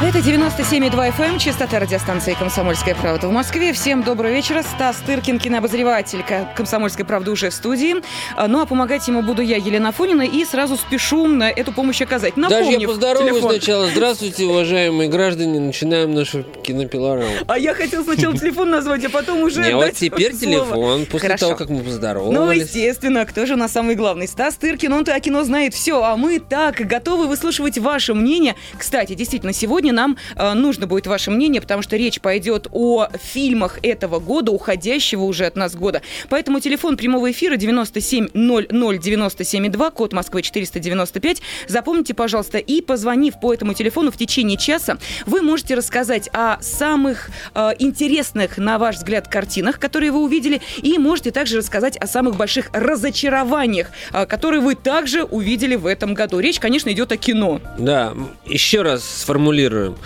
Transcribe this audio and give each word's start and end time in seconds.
Это 0.00 0.20
97,2 0.20 1.08
FM, 1.10 1.24
эм, 1.24 1.38
частота 1.40 1.80
радиостанции 1.80 2.36
«Комсомольская 2.38 2.94
правда» 2.94 3.26
в 3.26 3.32
Москве. 3.32 3.72
Всем 3.72 4.04
доброго 4.04 4.30
вечера. 4.30 4.62
Стас 4.62 4.98
Тыркин, 5.04 5.40
кинообозреватель 5.40 6.24
«Комсомольской 6.54 7.04
правды» 7.04 7.32
уже 7.32 7.50
в 7.50 7.54
студии. 7.54 7.96
А, 8.36 8.46
ну, 8.46 8.60
а 8.60 8.66
помогать 8.66 9.08
ему 9.08 9.22
буду 9.22 9.42
я, 9.42 9.56
Елена 9.56 9.90
Фонина, 9.90 10.22
и 10.22 10.44
сразу 10.44 10.76
спешу 10.76 11.26
на 11.26 11.50
эту 11.50 11.72
помощь 11.72 12.00
оказать. 12.00 12.36
Напомнив 12.36 12.66
Даже 12.66 12.80
я 12.80 12.86
поздороваюсь 12.86 13.32
телефон. 13.32 13.50
сначала. 13.50 13.88
Здравствуйте, 13.88 14.44
уважаемые 14.44 15.10
граждане. 15.10 15.58
Начинаем 15.58 16.14
нашу 16.14 16.44
кинопилораму. 16.62 17.34
А 17.48 17.58
я 17.58 17.74
хотел 17.74 18.04
сначала 18.04 18.38
телефон 18.38 18.70
назвать, 18.70 19.04
а 19.04 19.10
потом 19.10 19.40
уже 19.40 19.62
Не, 19.62 19.74
вот 19.74 19.94
теперь 19.94 20.32
телефон, 20.32 21.06
после 21.06 21.36
того, 21.36 21.56
как 21.56 21.70
мы 21.70 21.82
поздоровались. 21.82 22.38
Ну, 22.38 22.52
естественно, 22.52 23.26
кто 23.26 23.46
же 23.46 23.54
у 23.54 23.56
нас 23.56 23.72
самый 23.72 23.96
главный? 23.96 24.28
Стас 24.28 24.54
Тыркин, 24.54 24.92
он-то 24.92 25.12
о 25.12 25.18
кино 25.18 25.42
знает 25.42 25.74
все, 25.74 26.00
а 26.04 26.16
мы 26.16 26.38
так 26.38 26.76
готовы 26.76 27.26
выслушивать 27.26 27.78
ваше 27.78 28.14
мнение. 28.14 28.54
Кстати, 28.78 29.14
действительно, 29.14 29.52
сегодня 29.52 29.87
сегодня 29.88 29.92
нам 29.92 30.16
э, 30.36 30.54
нужно 30.54 30.86
будет 30.86 31.06
ваше 31.06 31.30
мнение, 31.30 31.60
потому 31.60 31.82
что 31.82 31.96
речь 31.96 32.18
пойдет 32.20 32.68
о 32.72 33.08
фильмах 33.20 33.78
этого 33.82 34.20
года, 34.20 34.52
уходящего 34.52 35.24
уже 35.24 35.44
от 35.46 35.56
нас 35.56 35.74
года. 35.74 36.02
Поэтому 36.28 36.60
телефон 36.60 36.96
прямого 36.96 37.28
эфира 37.30 37.56
970097,2, 37.56 39.92
код 39.92 40.12
Москвы 40.12 40.42
495. 40.42 41.42
Запомните, 41.66 42.14
пожалуйста, 42.14 42.58
и 42.58 42.80
позвонив 42.80 43.40
по 43.40 43.52
этому 43.54 43.74
телефону 43.74 44.10
в 44.10 44.16
течение 44.16 44.58
часа, 44.58 44.98
вы 45.26 45.42
можете 45.42 45.74
рассказать 45.74 46.28
о 46.32 46.58
самых 46.60 47.30
э, 47.54 47.70
интересных, 47.78 48.58
на 48.58 48.78
ваш 48.78 48.96
взгляд, 48.96 49.28
картинах, 49.28 49.78
которые 49.78 50.10
вы 50.12 50.22
увидели, 50.22 50.60
и 50.82 50.98
можете 50.98 51.30
также 51.30 51.58
рассказать 51.58 51.96
о 51.96 52.06
самых 52.06 52.36
больших 52.36 52.68
разочарованиях, 52.72 53.88
э, 54.12 54.26
которые 54.26 54.60
вы 54.60 54.74
также 54.74 55.24
увидели 55.24 55.76
в 55.76 55.86
этом 55.86 56.12
году. 56.14 56.40
Речь, 56.40 56.58
конечно, 56.60 56.90
идет 56.90 57.12
о 57.12 57.16
кино. 57.16 57.60
Да, 57.78 58.12
еще 58.46 58.82
раз 58.82 59.04
сформулирую 59.04 59.77
цитируем. 59.78 59.96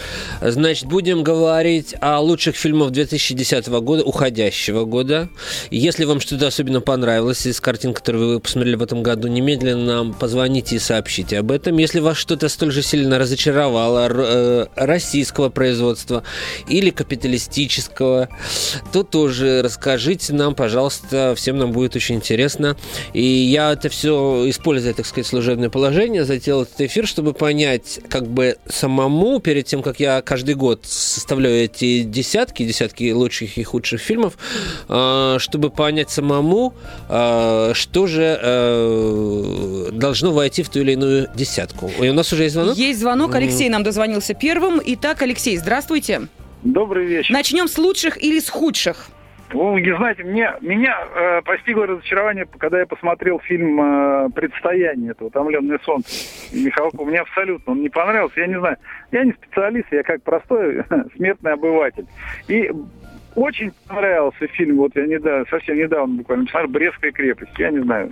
Значит, 0.41 0.87
будем 0.87 1.23
говорить 1.23 1.95
о 2.01 2.21
лучших 2.21 2.57
фильмах 2.57 2.91
2010 2.91 3.67
года, 3.69 4.03
уходящего 4.03 4.85
года. 4.85 5.29
Если 5.71 6.05
вам 6.05 6.21
что-то 6.21 6.47
особенно 6.47 6.81
понравилось 6.81 7.47
из 7.47 7.61
картин, 7.61 7.95
которые 7.95 8.35
вы 8.35 8.41
посмотрели 8.41 8.77
в 8.77 8.83
этом 8.83 9.03
году, 9.03 9.29
немедленно 9.29 9.85
нам 9.85 10.15
позвоните 10.15 10.77
и 10.77 10.79
сообщите 10.79 11.39
об 11.39 11.51
этом. 11.51 11.79
Если 11.79 12.01
вас 12.01 12.17
что-то 12.17 12.49
столь 12.49 12.73
же 12.73 12.83
сильно 12.83 13.19
разочаровало 13.19 14.09
э, 14.11 14.67
российского 14.77 15.49
производства 15.49 16.23
или 16.69 16.91
капиталистического, 16.91 18.29
то 18.93 19.03
тоже 19.03 19.63
расскажите 19.63 20.33
нам, 20.33 20.55
пожалуйста. 20.55 21.35
Всем 21.37 21.59
нам 21.59 21.73
будет 21.73 21.97
очень 21.97 22.17
интересно. 22.17 22.77
И 23.13 23.23
я 23.23 23.73
это 23.73 23.89
все, 23.89 24.49
используя, 24.49 24.93
так 24.93 25.07
сказать, 25.07 25.27
служебное 25.27 25.71
положение, 25.71 26.25
затеял 26.25 26.63
этот 26.63 26.81
эфир, 26.81 27.07
чтобы 27.07 27.33
понять, 27.33 28.01
как 28.09 28.27
бы 28.27 28.57
самому 28.69 29.41
перед 29.41 29.62
перед 29.63 29.67
тем, 29.67 29.83
как 29.83 30.01
я 30.01 30.23
каждый 30.23 30.55
год 30.55 30.81
составляю 30.85 31.65
эти 31.65 32.03
десятки, 32.03 32.65
десятки 32.65 33.13
лучших 33.13 33.59
и 33.59 33.63
худших 33.63 34.01
фильмов, 34.01 34.37
а, 34.89 35.39
чтобы 35.39 35.71
понять 35.71 36.11
самому, 36.11 36.75
а, 37.09 37.73
что 37.75 38.07
же 38.07 38.39
э, 38.43 39.89
должно 39.93 40.33
войти 40.33 40.63
в 40.63 40.69
ту 40.69 40.81
или 40.81 40.93
иную 40.93 41.29
десятку. 41.35 41.91
И 42.01 42.09
у 42.09 42.13
нас 42.13 42.33
уже 42.33 42.45
есть 42.45 42.55
звонок? 42.55 42.77
Есть 42.77 43.01
звонок. 43.01 43.35
Алексей 43.35 43.69
нам 43.69 43.83
дозвонился 43.83 44.35
первым. 44.35 44.81
Итак, 44.85 45.23
Алексей, 45.23 45.57
здравствуйте. 45.57 46.23
Добрый 46.65 47.07
вечер. 47.07 47.33
Начнем 47.33 47.69
с 47.69 47.79
лучших 47.79 48.23
или 48.23 48.41
с 48.41 48.49
худших? 48.49 49.09
Вы 49.53 49.97
знаете, 49.97 50.25
мне, 50.25 50.51
меня 50.61 50.97
э, 51.15 51.43
постигло 51.43 51.87
разочарование, 51.87 52.47
когда 52.59 52.81
я 52.81 52.87
посмотрел 52.87 53.39
фильм 53.41 53.81
э, 53.81 54.31
«Предстояние», 54.35 55.11
это 55.11 55.27
«Утомленное 55.27 55.79
солнце» 55.85 56.11
Михалкова. 56.53 57.05
Мне 57.05 57.21
абсолютно 57.21 57.73
он 57.73 57.83
не 57.83 57.89
понравился. 57.89 58.41
Я 58.41 58.47
не 58.47 58.59
знаю, 58.59 58.77
я 59.11 59.25
не 59.25 59.33
специалист, 59.33 59.87
я 59.91 60.03
как 60.03 60.23
простой 60.23 60.83
смертный 61.17 61.53
обыватель. 61.53 62.07
И 62.49 62.71
очень 63.35 63.73
понравился 63.89 64.47
фильм, 64.49 64.77
вот 64.77 64.95
я 64.95 65.07
недавно, 65.07 65.45
совсем 65.51 65.77
недавно 65.77 66.17
буквально 66.17 66.47
«Брестская 66.69 67.13
крепость». 67.13 67.59
Я 67.59 67.71
не 67.71 67.81
знаю, 67.81 68.11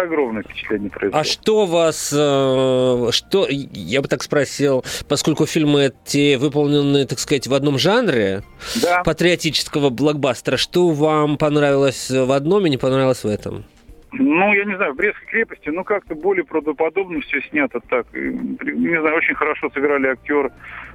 огромное 0.00 0.42
впечатление 0.42 0.90
произвело. 0.90 1.20
А 1.20 1.24
что 1.24 1.66
вас, 1.66 2.12
э, 2.12 3.08
что, 3.10 3.46
я 3.48 4.02
бы 4.02 4.08
так 4.08 4.22
спросил, 4.22 4.84
поскольку 5.08 5.46
фильмы 5.46 5.92
эти 6.04 6.36
выполнены, 6.36 7.06
так 7.06 7.18
сказать, 7.18 7.46
в 7.46 7.54
одном 7.54 7.78
жанре, 7.78 8.42
да. 8.82 9.02
патриотического 9.02 9.90
блокбастера, 9.90 10.56
что 10.56 10.88
вам 10.90 11.38
понравилось 11.38 12.10
в 12.10 12.32
одном 12.32 12.66
и 12.66 12.70
не 12.70 12.76
понравилось 12.76 13.24
в 13.24 13.28
этом? 13.28 13.64
Ну, 14.12 14.52
я 14.52 14.64
не 14.64 14.76
знаю, 14.76 14.92
в 14.92 14.96
Брестской 14.96 15.26
крепости, 15.26 15.68
ну, 15.68 15.84
как-то 15.84 16.14
более 16.14 16.44
правдоподобно 16.44 17.20
все 17.20 17.40
снято 17.50 17.80
так. 17.88 18.06
Не 18.12 19.00
знаю, 19.00 19.16
очень 19.16 19.34
хорошо 19.34 19.70
сыграли 19.70 20.08
актеры. 20.08 20.50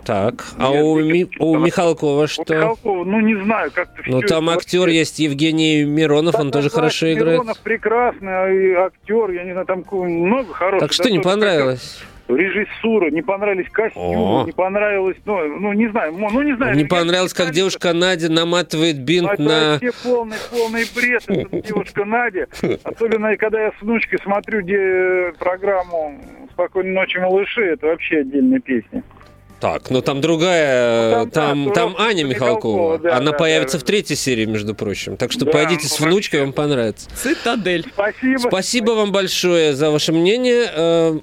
Так, 0.06 0.46
а 0.60 0.70
у, 0.70 1.00
Ми, 1.00 1.28
у 1.40 1.58
Михалкова 1.58 2.28
что? 2.28 2.44
У 2.48 2.54
Михалкова, 2.54 3.06
ну, 3.06 3.20
не 3.22 3.36
знаю, 3.44 3.72
как-то 3.74 4.04
Ну, 4.06 4.22
там 4.22 4.50
актер 4.50 4.88
есть 4.88 5.18
Евгений 5.20 5.84
Миронов, 5.84 6.34
да, 6.34 6.42
он 6.42 6.52
тоже 6.52 6.70
да, 6.70 6.76
хорошо 6.76 7.08
Миронов 7.08 7.22
играет. 7.22 7.40
Миронов 7.40 7.60
прекрасный 7.62 8.76
а 8.76 8.86
актер, 8.86 9.32
я 9.32 9.44
не 9.44 9.52
знаю, 9.54 9.66
там 9.66 9.84
много 9.92 10.54
хороших. 10.54 10.80
Так 10.82 10.94
что 10.94 11.10
не 11.10 11.20
понравилось? 11.20 12.04
Режиссура, 12.28 13.12
не 13.12 13.22
понравились 13.22 13.70
костюмы, 13.72 14.42
О. 14.42 14.46
не 14.46 14.52
понравилось, 14.52 15.18
ну, 15.26 15.60
ну, 15.60 15.74
не 15.74 15.88
знаю, 15.90 16.14
ну, 16.14 16.42
не 16.42 16.56
знаю. 16.56 16.76
Не 16.76 16.86
понравилось, 16.86 17.34
как 17.34 17.52
девушка 17.52 17.94
Надя 17.94 18.32
наматывает 18.32 19.00
бинт 19.00 19.32
это 19.32 19.42
на... 19.42 19.72
вообще 19.74 19.92
полный, 20.04 20.38
полный 20.52 20.86
бред, 20.96 21.24
эта 21.28 21.62
девушка 21.62 22.04
Надя. 22.04 22.48
Особенно, 22.84 23.36
когда 23.38 23.62
я 23.62 23.72
с 23.72 23.82
внучкой 23.82 24.20
смотрю 24.24 24.62
где 24.62 25.34
программу 25.38 26.20
«Спокойной 26.54 26.94
ночи, 26.94 27.18
малыши», 27.18 27.62
это 27.62 27.88
вообще 27.88 28.20
отдельная 28.20 28.60
песня. 28.60 29.04
Так, 29.60 29.90
но 29.90 30.02
там 30.02 30.20
другая, 30.20 31.26
ну, 31.26 31.30
там, 31.30 31.66
там, 31.66 31.74
там 31.74 31.96
Аня 31.98 32.24
Михалкова. 32.24 32.94
Михалкова 32.94 33.00
да, 33.00 33.18
Она 33.18 33.32
да, 33.32 33.38
появится 33.38 33.78
да. 33.78 33.84
в 33.84 33.86
третьей 33.86 34.16
серии, 34.16 34.46
между 34.46 34.76
прочим. 34.76 35.16
Так 35.16 35.32
что 35.32 35.46
да, 35.46 35.52
пойдите 35.52 35.88
с 35.88 36.00
внучкой, 36.00 36.42
вам 36.42 36.54
понравится. 36.54 37.10
Цитадель. 37.16 37.86
Спасибо. 37.94 38.38
Спасибо 38.40 38.92
вам 38.92 39.12
большое 39.12 39.74
за 39.74 39.92
ваше 39.92 40.12
мнение. 40.12 41.22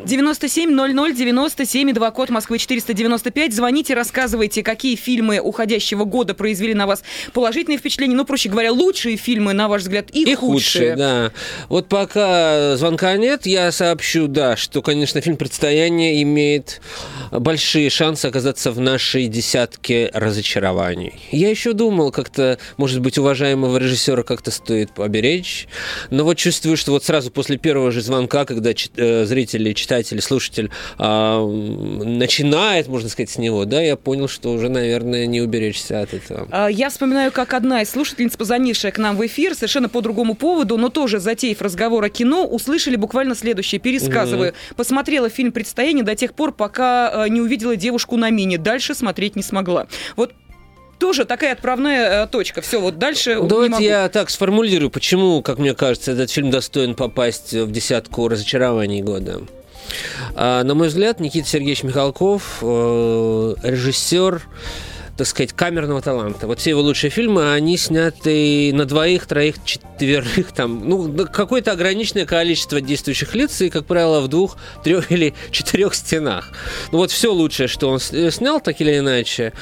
Э, 0.00 0.06
9700 0.06 1.14
97 1.14 1.92
2 1.92 2.10
код 2.10 2.30
Москвы 2.30 2.58
495. 2.58 3.52
Звоните, 3.52 3.94
рассказывайте, 3.94 4.62
какие 4.62 4.96
фильмы 4.96 5.40
уходящего 5.40 6.04
года 6.04 6.34
произвели 6.34 6.74
на 6.74 6.86
вас 6.86 7.02
положительные 7.32 7.78
впечатления. 7.78 8.14
Ну, 8.14 8.24
проще 8.24 8.48
говоря, 8.48 8.72
лучшие 8.72 9.16
фильмы, 9.16 9.52
на 9.52 9.68
ваш 9.68 9.82
взгляд, 9.82 10.06
и, 10.12 10.22
и 10.22 10.34
худшие. 10.34 10.92
худшие. 10.92 10.96
да. 10.96 11.32
Вот 11.68 11.88
пока 11.88 12.76
звонка 12.76 13.16
нет, 13.16 13.46
я 13.46 13.72
сообщу, 13.72 14.26
да, 14.26 14.56
что, 14.56 14.82
конечно, 14.82 15.20
фильм 15.20 15.36
«Предстояние» 15.36 16.22
имеет 16.22 16.80
большие 17.30 17.90
шансы 17.90 18.26
оказаться 18.26 18.72
в 18.72 18.80
нашей 18.80 19.26
десятке 19.26 20.10
разочарований. 20.12 21.14
Я 21.30 21.50
еще 21.50 21.72
думал, 21.72 22.10
как-то, 22.10 22.58
может 22.76 23.00
быть, 23.00 23.18
уважаемого 23.18 23.76
режиссера 23.76 24.22
как-то 24.22 24.50
стоит 24.50 24.92
поберечь, 24.92 25.68
но 26.10 26.24
вот 26.24 26.36
чувствую, 26.36 26.76
что 26.76 26.92
вот 26.92 27.04
сразу 27.04 27.30
после 27.30 27.56
первого 27.56 27.90
же 27.90 28.00
звонка, 28.00 28.44
когда 28.44 28.70
э, 28.70 29.24
зрители 29.26 29.72
читатель, 29.90 30.20
слушатель 30.22 30.70
а, 30.98 31.44
начинает, 31.44 32.86
можно 32.86 33.08
сказать, 33.08 33.30
с 33.30 33.38
него, 33.38 33.64
да, 33.64 33.82
я 33.82 33.96
понял, 33.96 34.28
что 34.28 34.52
уже, 34.52 34.68
наверное, 34.68 35.26
не 35.26 35.40
уберечься 35.40 36.00
от 36.00 36.14
этого. 36.14 36.46
А, 36.52 36.68
я 36.68 36.90
вспоминаю, 36.90 37.32
как 37.32 37.54
одна 37.54 37.82
из 37.82 37.90
слушательниц, 37.90 38.36
позвонившая 38.36 38.92
к 38.92 38.98
нам 38.98 39.16
в 39.16 39.26
эфир, 39.26 39.54
совершенно 39.54 39.88
по 39.88 40.00
другому 40.00 40.34
поводу, 40.34 40.76
но 40.76 40.90
тоже 40.90 41.18
затеяв 41.18 41.60
разговор 41.60 42.04
о 42.04 42.08
кино, 42.08 42.46
услышали 42.46 42.94
буквально 42.94 43.34
следующее. 43.34 43.80
Пересказываю. 43.80 44.50
Mm-hmm. 44.50 44.74
Посмотрела 44.76 45.28
фильм 45.28 45.50
«Предстояние» 45.50 46.04
до 46.04 46.14
тех 46.14 46.34
пор, 46.34 46.52
пока 46.52 47.24
а, 47.24 47.28
не 47.28 47.40
увидела 47.40 47.74
девушку 47.74 48.16
на 48.16 48.30
мини. 48.30 48.56
Дальше 48.56 48.94
смотреть 48.94 49.34
не 49.34 49.42
смогла. 49.42 49.88
Вот 50.14 50.32
тоже 51.00 51.24
такая 51.24 51.54
отправная 51.54 52.26
точка. 52.26 52.60
Все, 52.60 52.80
вот 52.80 52.98
дальше 52.98 53.38
Давайте 53.42 53.84
я 53.84 54.08
так 54.08 54.30
сформулирую, 54.30 54.90
почему, 54.90 55.42
как 55.42 55.58
мне 55.58 55.74
кажется, 55.74 56.12
этот 56.12 56.30
фильм 56.30 56.50
достоин 56.50 56.94
попасть 56.94 57.54
в 57.54 57.72
десятку 57.72 58.28
разочарований 58.28 59.02
года. 59.02 59.40
А, 60.34 60.62
на 60.64 60.74
мой 60.74 60.88
взгляд, 60.88 61.20
Никита 61.20 61.48
Сергеевич 61.48 61.82
Михалков, 61.82 62.58
э, 62.62 63.54
режиссер, 63.62 64.42
так 65.20 65.26
сказать, 65.26 65.52
камерного 65.52 66.00
таланта. 66.00 66.46
Вот 66.46 66.60
все 66.60 66.70
его 66.70 66.80
лучшие 66.80 67.10
фильмы, 67.10 67.52
они 67.52 67.76
сняты 67.76 68.72
на 68.72 68.86
двоих, 68.86 69.26
троих, 69.26 69.56
четверых, 69.66 70.52
там, 70.52 70.88
ну, 70.88 71.26
какое-то 71.26 71.72
ограниченное 71.72 72.24
количество 72.24 72.80
действующих 72.80 73.34
лиц, 73.34 73.60
и, 73.60 73.68
как 73.68 73.84
правило, 73.84 74.22
в 74.22 74.28
двух, 74.28 74.56
трех 74.82 75.12
или 75.12 75.34
четырех 75.50 75.94
стенах. 75.94 76.52
Ну, 76.90 76.96
вот 76.96 77.10
все 77.10 77.34
лучшее, 77.34 77.68
что 77.68 77.90
он 77.90 78.00
снял, 78.00 78.62
так 78.62 78.80
или 78.80 78.96
иначе, 78.96 79.52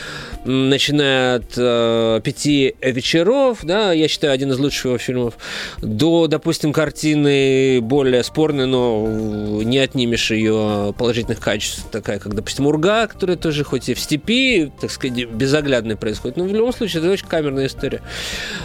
начиная 0.45 1.39
от 1.39 1.55
э, 1.57 2.21
«Пяти 2.23 2.77
вечеров», 2.81 3.59
да, 3.65 3.91
я 3.91 4.07
считаю, 4.07 4.35
один 4.35 4.53
из 4.53 4.61
лучших 4.61 4.85
его 4.85 4.99
фильмов, 4.99 5.35
до, 5.83 6.29
допустим, 6.29 6.73
картины 6.73 7.81
более 7.81 8.23
спорной, 8.23 8.67
но 8.67 9.61
не 9.65 9.79
отнимешь 9.79 10.31
ее 10.31 10.95
положительных 10.97 11.41
качеств, 11.41 11.87
такая, 11.91 12.21
как, 12.21 12.33
допустим, 12.37 12.69
«Урга», 12.69 13.09
которая 13.09 13.37
тоже 13.37 13.65
хоть 13.65 13.89
и 13.89 13.95
в 13.95 13.99
степи, 13.99 14.71
так 14.81 14.93
сказать, 14.93 15.29
без 15.29 15.48
безоглядной 15.49 15.97
происходит. 15.97 16.37
Но 16.37 16.45
в 16.45 16.53
любом 16.53 16.73
случае, 16.73 17.01
это 17.03 17.11
очень 17.11 17.27
камерная 17.27 17.67
история. 17.67 18.03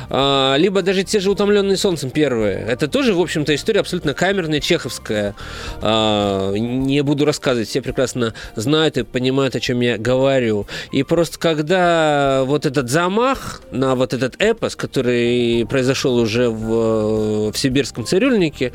А, 0.10 0.56
либо 0.58 0.82
даже 0.82 1.04
те 1.04 1.20
же 1.20 1.32
«Утомленные 1.32 1.78
солнцем» 1.78 2.10
первые. 2.10 2.58
Это 2.58 2.88
тоже, 2.88 3.14
в 3.14 3.22
общем-то, 3.22 3.56
история 3.56 3.80
абсолютно 3.80 4.14
камерная, 4.14 4.60
чеховская. 4.60 5.34
А, 5.82 6.54
не 6.54 7.02
буду 7.02 7.24
рассказывать, 7.26 7.70
все 7.70 7.82
прекрасно 7.82 8.34
знают 8.56 8.98
и 8.98 9.04
понимают, 9.04 9.56
о 9.56 9.62
чем 9.62 9.80
я 9.80 9.98
говорю. 9.98 10.68
И 10.92 11.04
просто 11.04 11.40
когда 11.40 12.44
вот 12.46 12.66
этот 12.66 12.90
замах 12.90 13.62
на 13.72 13.96
вот 13.96 14.14
этот 14.14 14.36
эпос, 14.40 14.76
который 14.76 15.66
произошел 15.70 16.18
уже 16.18 16.50
в, 16.50 17.52
в 17.52 17.58
сибирском 17.58 18.06
цирюльнике, 18.06 18.74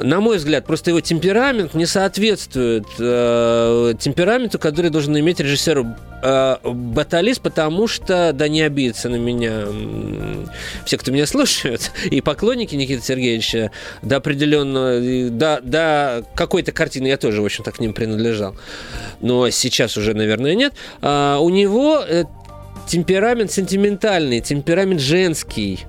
на 0.00 0.20
мой 0.20 0.38
взгляд, 0.38 0.64
просто 0.64 0.90
его 0.90 1.00
темперамент 1.00 1.74
не 1.74 1.86
соответствует 1.86 2.86
э, 2.98 3.94
темпераменту, 3.98 4.58
который 4.58 4.90
должен 4.90 5.18
иметь 5.18 5.40
режиссер 5.40 5.86
э, 6.22 6.56
Баталист, 6.64 7.40
потому 7.42 7.86
что, 7.86 8.32
да 8.32 8.48
не 8.48 8.62
обидится 8.62 9.08
на 9.08 9.16
меня 9.16 9.66
все, 10.86 10.96
кто 10.96 11.10
меня 11.12 11.26
слушают, 11.26 11.90
и 12.10 12.20
поклонники 12.20 12.74
Никиты 12.74 13.02
Сергеевича, 13.02 13.70
до 14.02 14.16
определенного, 14.16 15.30
до, 15.30 15.60
до 15.62 16.24
какой-то 16.34 16.72
картины 16.72 17.08
я 17.08 17.16
тоже, 17.16 17.42
в 17.42 17.44
общем-то, 17.44 17.70
к 17.72 17.80
ним 17.80 17.92
принадлежал. 17.92 18.56
Но 19.20 19.50
сейчас 19.50 19.96
уже, 19.96 20.14
наверное, 20.14 20.54
нет. 20.54 20.74
А, 21.00 21.38
у 21.38 21.50
него 21.50 22.02
э, 22.06 22.24
темперамент 22.88 23.52
сентиментальный, 23.52 24.40
темперамент 24.40 25.00
женский. 25.00 25.80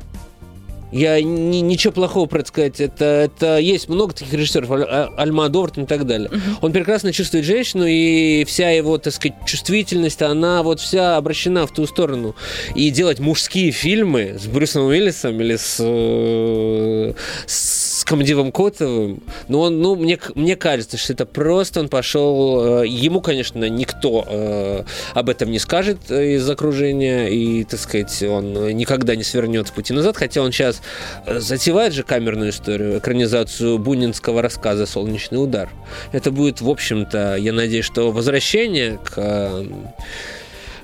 Я 0.94 1.20
ни, 1.22 1.58
ничего 1.58 1.92
плохого 1.92 2.28
про 2.28 2.40
это 2.40 2.50
сказать. 2.50 2.80
Это, 2.80 3.06
это 3.06 3.58
есть 3.58 3.90
много 3.90 4.14
таких 4.14 4.34
режиссеров, 4.34 4.70
Альмадовар 5.18 5.72
и 5.76 5.86
так 5.86 6.06
далее. 6.06 6.30
Uh-huh. 6.30 6.58
Он 6.62 6.72
прекрасно 6.72 7.12
чувствует 7.12 7.46
женщину, 7.46 7.86
и 7.88 8.46
вся 8.46 8.70
его, 8.70 9.00
так 9.00 9.14
сказать, 9.14 9.38
чувствительность, 9.48 10.22
она 10.22 10.62
вот 10.62 10.80
вся 10.80 11.18
обращена 11.18 11.66
в 11.66 11.74
ту 11.74 11.88
сторону. 11.88 12.36
И 12.76 12.92
делать 12.92 13.20
мужские 13.20 13.72
фильмы 13.72 14.38
с 14.40 14.46
Брюсом 14.46 14.86
Уиллисом 14.86 15.42
или 15.42 15.56
с, 15.56 15.78
э, 15.80 17.14
с 18.04 18.06
Комдивом 18.06 18.52
Котовым, 18.52 19.24
ну, 19.48 19.62
он, 19.62 19.80
ну 19.82 19.96
мне, 19.96 20.20
мне 20.36 20.58
кажется, 20.58 20.98
что 20.98 21.14
это 21.14 21.26
просто 21.26 21.80
он 21.80 21.88
пошел... 21.88 22.82
Э, 22.82 22.86
ему, 22.86 23.22
конечно, 23.22 23.70
никто 23.70 24.26
э, 24.28 24.84
об 25.14 25.30
этом 25.30 25.50
не 25.52 25.60
скажет 25.60 26.12
из 26.12 26.50
окружения, 26.50 27.28
и, 27.28 27.64
так 27.64 27.80
сказать, 27.80 28.22
он 28.24 28.76
никогда 28.76 29.16
не 29.16 29.24
свернет 29.24 29.70
с 29.70 29.72
пути 29.72 29.94
назад, 29.94 30.18
хотя 30.18 30.42
он 30.42 30.52
сейчас 30.52 30.82
затевает 31.26 31.94
же 31.94 32.04
камерную 32.04 32.50
историю, 32.50 32.98
экранизацию 32.98 33.78
бунинского 33.78 34.42
рассказа 34.42 34.86
«Солнечный 34.86 35.42
удар». 35.42 35.70
Это 36.12 36.30
будет, 36.30 36.60
в 36.60 36.70
общем-то, 36.70 37.38
я 37.38 37.54
надеюсь, 37.54 37.86
что 37.86 38.12
возвращение 38.12 39.00
к 39.02 39.14
э, 39.16 39.66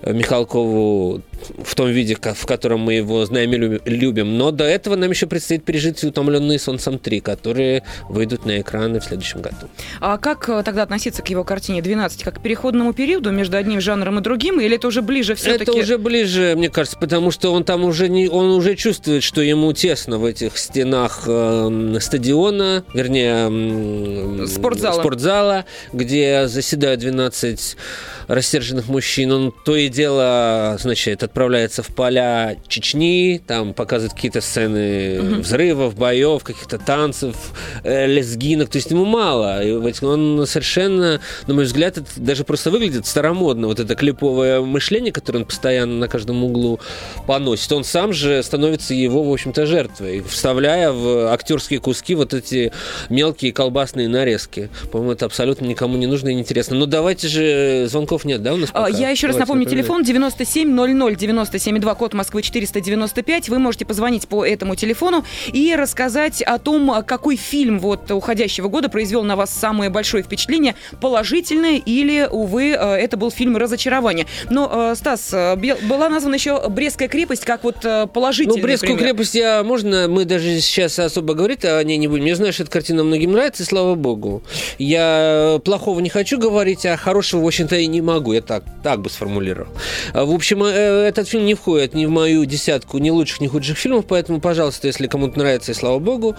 Михалкову 0.05 1.21
в 1.63 1.75
том 1.75 1.89
виде, 1.89 2.15
в 2.15 2.45
котором 2.45 2.81
мы 2.81 2.93
его 2.93 3.25
знаем 3.25 3.53
и 3.53 3.89
любим. 3.89 4.37
Но 4.37 4.51
до 4.51 4.65
этого 4.65 4.95
нам 4.95 5.09
еще 5.09 5.27
предстоит 5.27 5.63
пережить 5.63 6.03
«Утомленные 6.03 6.59
солнцем 6.59 6.95
3», 6.95 7.21
которые 7.21 7.83
выйдут 8.09 8.45
на 8.45 8.59
экраны 8.61 8.99
в 8.99 9.03
следующем 9.03 9.41
году. 9.41 9.69
А 9.99 10.17
как 10.17 10.47
э, 10.49 10.63
тогда 10.63 10.83
относиться 10.83 11.21
к 11.21 11.29
его 11.29 11.43
картине 11.43 11.79
«12»? 11.79 12.23
Как 12.23 12.39
к 12.39 12.41
переходному 12.41 12.93
периоду 12.93 13.31
между 13.31 13.57
одним 13.57 13.81
жанром 13.81 14.19
и 14.19 14.21
другим? 14.21 14.59
Или 14.59 14.75
это 14.75 14.87
уже 14.87 15.01
ближе 15.01 15.35
все-таки? 15.35 15.63
Это 15.63 15.73
уже 15.73 15.97
ближе, 15.97 16.55
мне 16.55 16.69
кажется, 16.69 16.97
потому 16.97 17.31
что 17.31 17.53
он 17.53 17.63
там 17.63 17.83
уже 17.83 18.09
не, 18.09 18.27
он 18.29 18.51
уже 18.51 18.75
чувствует, 18.75 19.23
что 19.23 19.41
ему 19.41 19.73
тесно 19.73 20.17
в 20.17 20.25
этих 20.25 20.57
стенах 20.57 21.23
э, 21.25 21.97
стадиона, 21.99 22.83
вернее, 22.93 24.47
спортзала. 24.47 24.99
спортзала, 24.99 25.65
где 25.93 26.47
заседают 26.47 26.99
12 26.99 27.77
рассерженных 28.27 28.87
мужчин. 28.87 29.31
Он 29.31 29.53
то 29.65 29.75
и 29.75 29.89
дело, 29.89 30.77
значит, 30.79 31.23
отправляется 31.29 31.83
в 31.83 31.87
поля 31.87 32.57
Чечни, 32.67 33.41
там 33.45 33.73
показывает 33.73 34.13
какие-то 34.13 34.41
сцены 34.41 35.21
угу. 35.21 35.41
взрывов, 35.41 35.95
боев, 35.95 36.43
каких-то 36.43 36.79
танцев, 36.79 37.35
э, 37.83 38.07
лезгинок. 38.07 38.69
То 38.69 38.77
есть 38.77 38.89
ему 38.89 39.05
мало. 39.05 39.63
И 39.63 39.71
он 40.03 40.45
совершенно, 40.47 41.21
на 41.47 41.53
мой 41.53 41.65
взгляд, 41.65 41.97
это 41.97 42.09
даже 42.17 42.43
просто 42.43 42.71
выглядит 42.71 43.05
старомодно. 43.05 43.67
Вот 43.67 43.79
это 43.79 43.95
клиповое 43.95 44.61
мышление, 44.61 45.11
которое 45.11 45.39
он 45.39 45.45
постоянно 45.45 45.93
на 45.93 46.07
каждом 46.07 46.43
углу 46.43 46.79
поносит. 47.27 47.71
Он 47.71 47.83
сам 47.83 48.11
же 48.11 48.41
становится 48.41 48.93
его, 48.93 49.23
в 49.23 49.31
общем-то, 49.31 49.65
жертвой, 49.67 50.21
вставляя 50.21 50.91
в 50.91 51.31
актерские 51.31 51.79
куски 51.79 52.15
вот 52.15 52.33
эти 52.33 52.71
мелкие 53.09 53.53
колбасные 53.53 54.07
нарезки. 54.07 54.69
По-моему, 54.91 55.13
это 55.13 55.25
абсолютно 55.25 55.65
никому 55.65 55.97
не 55.97 56.07
нужно 56.07 56.29
и 56.29 56.33
не 56.33 56.41
интересно. 56.41 56.75
Но 56.75 56.87
давайте 56.87 57.27
же 57.27 57.87
звонков 57.87 58.25
нет, 58.25 58.41
да, 58.41 58.53
у 58.53 58.57
нас 58.57 58.69
а, 58.73 58.85
пока? 58.85 58.97
Я 58.97 59.09
еще 59.09 59.27
раз 59.27 59.37
напомню, 59.37 59.65
телефон 59.65 60.03
9700 60.03 61.18
972, 61.19 61.95
код 61.95 62.13
Москвы 62.13 62.41
495. 62.41 63.49
Вы 63.49 63.59
можете 63.59 63.85
позвонить 63.85 64.27
по 64.27 64.45
этому 64.45 64.75
телефону 64.75 65.25
и 65.51 65.75
рассказать 65.75 66.41
о 66.41 66.57
том, 66.57 67.03
какой 67.05 67.35
фильм 67.35 67.79
вот 67.79 68.09
уходящего 68.09 68.69
года 68.69 68.89
произвел 68.89 69.23
на 69.23 69.35
вас 69.35 69.51
самое 69.51 69.89
большое 69.89 70.23
впечатление, 70.23 70.75
положительное 71.01 71.77
или, 71.77 72.27
увы, 72.29 72.71
э, 72.71 72.75
это 72.75 73.17
был 73.17 73.31
фильм 73.31 73.57
«Разочарование». 73.57 74.25
Но, 74.49 74.91
э, 74.91 74.95
Стас, 74.95 75.29
э, 75.33 75.55
была 75.55 76.09
названа 76.09 76.35
еще 76.35 76.67
«Брестская 76.69 77.07
крепость» 77.07 77.45
как 77.45 77.63
вот 77.63 77.85
положительный 78.13 78.57
Ну, 78.57 78.63
«Брестскую 78.63 78.95
пример. 78.95 79.13
крепость» 79.13 79.35
я, 79.35 79.63
можно, 79.63 80.07
мы 80.07 80.25
даже 80.25 80.59
сейчас 80.61 80.97
особо 80.99 81.33
говорить 81.33 81.65
о 81.65 81.83
ней 81.83 81.97
не 81.97 82.07
будем. 82.07 82.25
Я 82.25 82.35
знаю, 82.35 82.53
что 82.53 82.63
эта 82.63 82.71
картина 82.71 83.03
многим 83.03 83.33
нравится, 83.33 83.63
и 83.63 83.65
слава 83.65 83.95
богу. 83.95 84.41
Я 84.77 85.59
плохого 85.65 85.99
не 85.99 86.09
хочу 86.09 86.39
говорить, 86.39 86.85
а 86.85 86.95
хорошего, 86.95 87.41
в 87.41 87.47
общем-то, 87.47 87.75
и 87.75 87.87
не 87.87 88.01
могу. 88.01 88.33
Я 88.33 88.41
так, 88.41 88.63
так 88.83 89.01
бы 89.01 89.09
сформулировал. 89.09 89.69
В 90.13 90.33
общем, 90.33 90.63
этот 91.09 91.27
фильм 91.27 91.45
не 91.45 91.55
входит 91.55 91.93
ни 91.93 92.05
в 92.05 92.09
мою 92.09 92.45
десятку 92.45 92.97
ни 92.99 93.09
лучших, 93.09 93.41
ни 93.41 93.47
худших 93.47 93.77
фильмов, 93.77 94.05
поэтому, 94.07 94.39
пожалуйста, 94.39 94.87
если 94.87 95.07
кому-то 95.07 95.37
нравится, 95.39 95.71
и 95.71 95.75
слава 95.75 95.99
богу. 95.99 96.35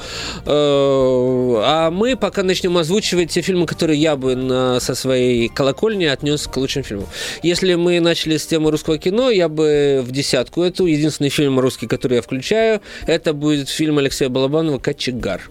Э, 0.47 0.51
а 0.51 1.91
мы 1.91 2.17
пока 2.17 2.43
начнем 2.43 2.77
озвучивать 2.79 3.31
те 3.31 3.43
фильмы, 3.43 3.67
которые 3.67 4.01
я 4.01 4.17
бы 4.17 4.37
на, 4.37 4.81
со 4.81 4.95
своей 4.95 5.49
колокольни 5.49 6.05
отнес 6.05 6.47
к 6.47 6.57
лучшим 6.57 6.83
фильмам. 6.83 7.07
Если 7.43 7.75
мы 7.75 8.01
начали 8.01 8.37
с 8.37 8.47
темы 8.47 8.71
русского 8.71 8.99
кино, 8.99 9.31
я 9.31 9.49
бы 9.49 10.03
в 10.05 10.11
десятку 10.11 10.63
эту. 10.63 10.87
Единственный 10.87 11.31
фильм 11.31 11.59
русский, 11.61 11.87
который 11.87 12.17
я 12.17 12.23
включаю, 12.23 12.81
это 13.07 13.33
будет 13.33 13.69
фильм 13.69 13.99
Алексея 13.99 14.29
Балабанова 14.29 14.79
«Кочегар». 14.79 15.51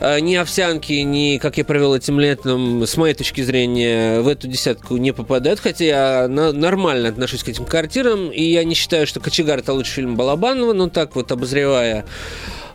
Э, 0.00 0.20
ни 0.20 0.34
овсянки, 0.34 0.92
ни 0.92 1.38
как 1.38 1.56
я 1.58 1.64
провел 1.64 1.94
этим 1.94 2.20
летом, 2.20 2.82
с 2.82 2.96
моей 2.96 3.14
точки 3.14 3.40
зрения, 3.42 4.20
в 4.20 4.28
эту 4.28 4.48
десятку 4.48 4.96
не 4.96 5.12
попадают. 5.12 5.60
Хотя 5.60 5.84
я 5.84 6.28
нормально 6.28 7.08
отношусь 7.08 7.42
к 7.42 7.48
этим 7.48 7.64
квартирам. 7.64 8.30
И 8.30 8.42
я 8.42 8.64
не 8.64 8.74
считаю, 8.74 9.06
что 9.06 9.20
«Кочегар»— 9.20 9.58
это 9.60 9.72
лучший 9.72 9.94
фильм 9.94 10.16
Балабанова. 10.16 10.72
Но 10.72 10.88
так 10.88 11.14
вот, 11.16 11.30
обозревая 11.32 12.04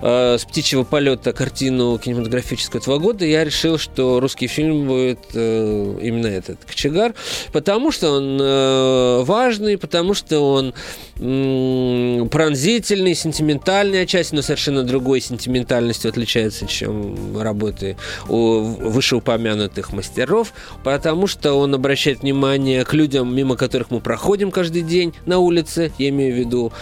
э, 0.01 0.37
с 0.37 0.45
птичьего 0.45 0.83
полета 0.83 1.33
картину 1.33 1.97
кинематографическую 1.97 2.81
этого 2.81 2.97
года, 2.99 3.25
я 3.25 3.43
решил, 3.43 3.77
что 3.77 4.19
русский 4.19 4.47
фильм 4.47 4.87
будет 4.87 5.19
э, 5.33 5.99
именно 6.01 6.27
этот 6.27 6.63
«Кочегар», 6.65 7.13
потому 7.51 7.91
что 7.91 8.11
он 8.11 8.39
э, 8.41 9.23
важный, 9.23 9.77
потому 9.77 10.13
что 10.13 10.53
он 10.53 10.73
э, 11.19 12.25
пронзительный, 12.31 13.15
сентиментальный 13.15 14.01
отчасти, 14.01 14.35
но 14.35 14.41
совершенно 14.41 14.83
другой 14.83 15.21
сентиментальностью 15.21 16.09
отличается, 16.09 16.67
чем 16.67 17.39
работы 17.39 17.97
у 18.27 18.61
вышеупомянутых 18.61 19.93
мастеров, 19.93 20.53
потому 20.83 21.27
что 21.27 21.53
он 21.53 21.73
обращает 21.75 22.21
внимание 22.21 22.85
к 22.85 22.93
людям, 22.93 23.35
мимо 23.35 23.55
которых 23.55 23.91
мы 23.91 23.99
проходим 23.99 24.51
каждый 24.51 24.81
день 24.81 25.13
на 25.25 25.39
улице, 25.39 25.91
я 25.97 26.09
имею 26.09 26.35
в 26.35 26.37
виду 26.37 26.73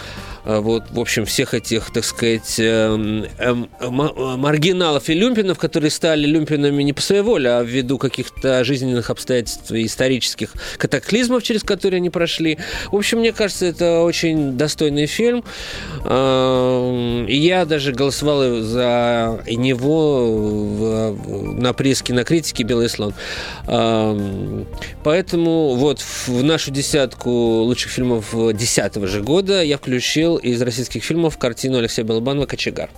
вот, 0.48 0.84
в 0.90 0.98
общем, 0.98 1.26
всех 1.26 1.52
этих, 1.52 1.92
так 1.92 2.04
сказать, 2.04 2.58
эм, 2.58 3.26
эм, 3.36 3.68
маргиналов 4.38 5.10
и 5.10 5.14
люмпинов, 5.14 5.58
которые 5.58 5.90
стали 5.90 6.24
люмпинами 6.24 6.82
не 6.82 6.94
по 6.94 7.02
своей 7.02 7.20
воле, 7.20 7.50
а 7.50 7.62
ввиду 7.62 7.98
каких-то 7.98 8.64
жизненных 8.64 9.10
обстоятельств 9.10 9.70
и 9.72 9.84
исторических 9.84 10.54
катаклизмов, 10.78 11.42
через 11.42 11.62
которые 11.62 11.98
они 11.98 12.08
прошли. 12.08 12.56
В 12.90 12.96
общем, 12.96 13.18
мне 13.18 13.32
кажется, 13.32 13.66
это 13.66 14.00
очень 14.00 14.56
достойный 14.56 15.04
фильм. 15.04 15.44
А, 16.04 17.26
и 17.26 17.36
я 17.36 17.66
даже 17.66 17.92
голосовал 17.92 18.62
за 18.62 19.42
него 19.46 21.14
на 21.58 21.74
приз 21.74 22.00
кинокритики 22.00 22.62
«Белый 22.62 22.88
слон». 22.88 23.12
Поэтому 25.04 25.74
вот 25.74 26.00
в 26.26 26.42
нашу 26.42 26.70
десятку 26.70 27.30
лучших 27.30 27.92
фильмов 27.92 28.30
2010 28.32 29.06
же 29.08 29.22
года 29.22 29.62
я 29.62 29.76
включил 29.76 30.37
из 30.38 30.60
российских 30.62 31.04
фильмов 31.04 31.38
картину 31.38 31.78
Алексея 31.78 32.04
Балабанова 32.04 32.46
«Кочегар». 32.46 32.88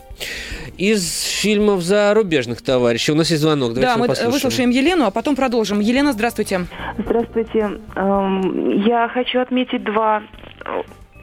Из 0.78 1.22
фильмов 1.22 1.82
зарубежных 1.82 2.62
товарищей. 2.62 3.12
У 3.12 3.14
нас 3.14 3.30
есть 3.30 3.42
звонок. 3.42 3.74
Давайте 3.74 3.94
да, 3.94 3.96
мы 3.96 4.06
послушаем. 4.06 4.32
выслушаем 4.32 4.70
Елену, 4.70 5.04
а 5.06 5.10
потом 5.10 5.36
продолжим. 5.36 5.80
Елена, 5.80 6.12
здравствуйте. 6.12 6.66
Здравствуйте. 6.98 7.80
Эм, 7.96 8.82
я 8.86 9.08
хочу 9.08 9.40
отметить 9.40 9.84
два 9.84 10.22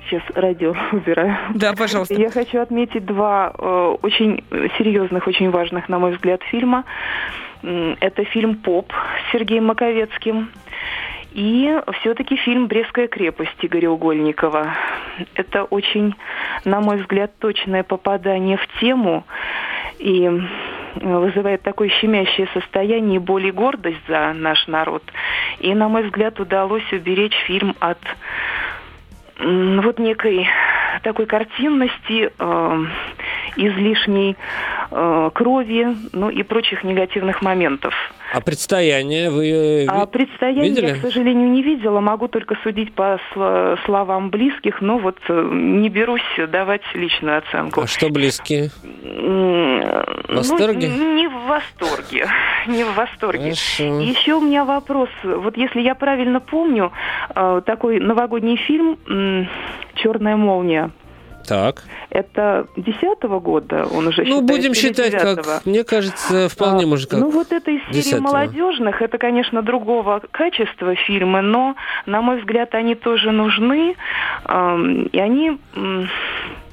сейчас 0.09 0.23
радио 0.35 0.73
убираю. 0.91 1.37
Да, 1.55 1.73
пожалуйста. 1.73 2.13
Я 2.15 2.29
хочу 2.29 2.59
отметить 2.59 3.05
два 3.05 3.53
э, 3.57 3.95
очень 4.01 4.43
серьезных, 4.77 5.27
очень 5.27 5.49
важных, 5.49 5.89
на 5.89 5.99
мой 5.99 6.13
взгляд, 6.15 6.41
фильма. 6.43 6.85
Это 7.63 8.23
фильм 8.25 8.55
«Поп» 8.55 8.91
с 8.93 9.31
Сергеем 9.31 9.65
Маковецким 9.65 10.51
И 11.37 11.71
все-таки 11.99 12.35
фильм 12.35 12.65
«Брестская 12.65 13.07
крепость» 13.07 13.53
Игоря 13.61 13.91
Угольникова. 13.91 14.75
Это 15.35 15.65
очень, 15.65 16.15
на 16.65 16.81
мой 16.81 16.97
взгляд, 16.97 17.31
точное 17.37 17.83
попадание 17.83 18.57
в 18.57 18.67
тему 18.79 19.23
и 19.99 20.27
вызывает 20.95 21.61
такое 21.61 21.89
щемящее 21.89 22.47
состояние 22.55 23.17
и 23.17 23.19
боль 23.19 23.45
и 23.45 23.51
гордость 23.51 24.01
за 24.07 24.33
наш 24.33 24.65
народ. 24.65 25.03
И, 25.59 25.71
на 25.75 25.87
мой 25.89 26.05
взгляд, 26.07 26.39
удалось 26.39 26.91
уберечь 26.91 27.37
фильм 27.45 27.75
от 27.79 27.99
вот 29.37 29.99
некой 29.99 30.47
такой 31.03 31.27
картинности, 31.27 32.31
э, 32.35 32.85
излишней 33.57 34.35
э, 34.89 35.29
крови, 35.35 35.95
ну 36.13 36.31
и 36.31 36.41
прочих 36.41 36.83
негативных 36.83 37.43
моментов. 37.43 37.93
А 38.33 38.41
предстояние 38.41 39.29
вы 39.29 39.49
э, 39.49 39.85
А 39.87 40.05
предстояние 40.05 40.69
видели? 40.69 40.87
я, 40.87 40.93
к 40.95 40.97
сожалению, 41.01 41.49
не 41.49 41.61
видела. 41.63 41.99
Могу 42.01 42.27
только 42.27 42.55
судить 42.63 42.93
по 42.93 43.19
сл- 43.33 43.77
словам 43.85 44.29
близких, 44.29 44.81
но 44.81 44.97
вот 44.97 45.17
э, 45.29 45.49
не 45.51 45.89
берусь 45.89 46.21
давать 46.49 46.81
личную 46.93 47.37
оценку. 47.37 47.81
А 47.81 47.87
что 47.87 48.09
близкие? 48.09 48.69
В 49.01 50.35
восторге? 50.35 50.89
Ну, 50.89 51.15
не 51.15 51.27
в 51.27 51.33
восторге. 51.47 52.27
Не 52.67 52.83
в 52.83 52.93
восторге. 52.95 53.43
Хорошо. 53.43 54.01
Еще 54.01 54.33
у 54.33 54.41
меня 54.41 54.65
вопрос. 54.65 55.07
Вот 55.23 55.55
если 55.55 55.79
я 55.79 55.95
правильно 55.95 56.41
помню, 56.41 56.91
э, 57.33 57.61
такой 57.65 57.99
новогодний 58.01 58.57
фильм 58.57 58.97
«Черная 59.95 60.35
молния». 60.35 60.91
Так. 61.47 61.83
Это 62.09 62.67
десятого 62.75 63.39
года 63.39 63.85
он 63.91 64.07
уже 64.07 64.23
Ну, 64.25 64.41
будем 64.41 64.73
считать, 64.73 65.13
как, 65.13 65.65
мне 65.65 65.83
кажется, 65.83 66.49
вполне 66.49 66.83
А, 66.83 66.87
может 66.87 67.09
как. 67.09 67.19
Ну, 67.19 67.29
вот 67.29 67.51
это 67.51 67.71
из 67.71 67.81
серии 67.89 68.15
10-го. 68.15 68.21
молодежных, 68.21 69.01
это, 69.01 69.17
конечно, 69.17 69.61
другого 69.61 70.21
качества 70.31 70.95
фильмы, 70.95 71.41
но, 71.41 71.75
на 72.05 72.21
мой 72.21 72.39
взгляд, 72.39 72.75
они 72.75 72.95
тоже 72.95 73.31
нужны, 73.31 73.95
ам, 74.43 75.03
и 75.03 75.19
они 75.19 75.57
м, 75.75 76.09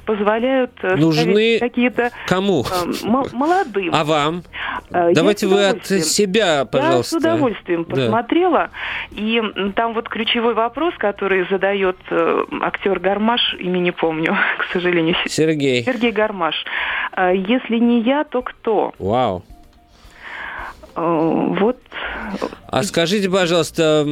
позволяют 0.05 0.71
э, 0.81 0.95
Нужны 0.95 1.59
какие-то 1.59 2.11
Кому? 2.27 2.63
м- 3.03 3.25
молодым. 3.33 3.89
А 3.93 4.03
вам? 4.03 4.43
Э, 4.91 5.11
Давайте 5.13 5.47
вы 5.47 5.65
от 5.67 5.85
себя, 5.85 6.65
пожалуйста. 6.65 7.15
Я 7.15 7.21
с 7.21 7.23
удовольствием 7.23 7.83
Да. 7.87 7.95
посмотрела. 7.95 8.69
И 9.11 9.41
там 9.75 9.93
вот 9.93 10.09
ключевой 10.09 10.53
вопрос, 10.53 10.93
который 10.97 11.47
задает 11.49 11.97
э, 12.09 12.43
актер 12.61 12.99
Гармаш, 12.99 13.55
имя 13.59 13.79
не 13.79 13.91
помню, 13.91 14.35
к 14.59 14.71
сожалению. 14.73 15.15
Сергей. 15.27 15.83
Сергей 15.83 16.11
Гармаш. 16.11 16.55
Э, 17.15 17.31
Если 17.35 17.77
не 17.77 18.01
я, 18.01 18.23
то 18.23 18.41
кто? 18.41 18.93
Вау. 18.99 19.43
Э, 20.95 21.55
Вот 21.59 21.77
А 22.67 22.83
скажите, 22.83 23.29
пожалуйста, 23.29 24.03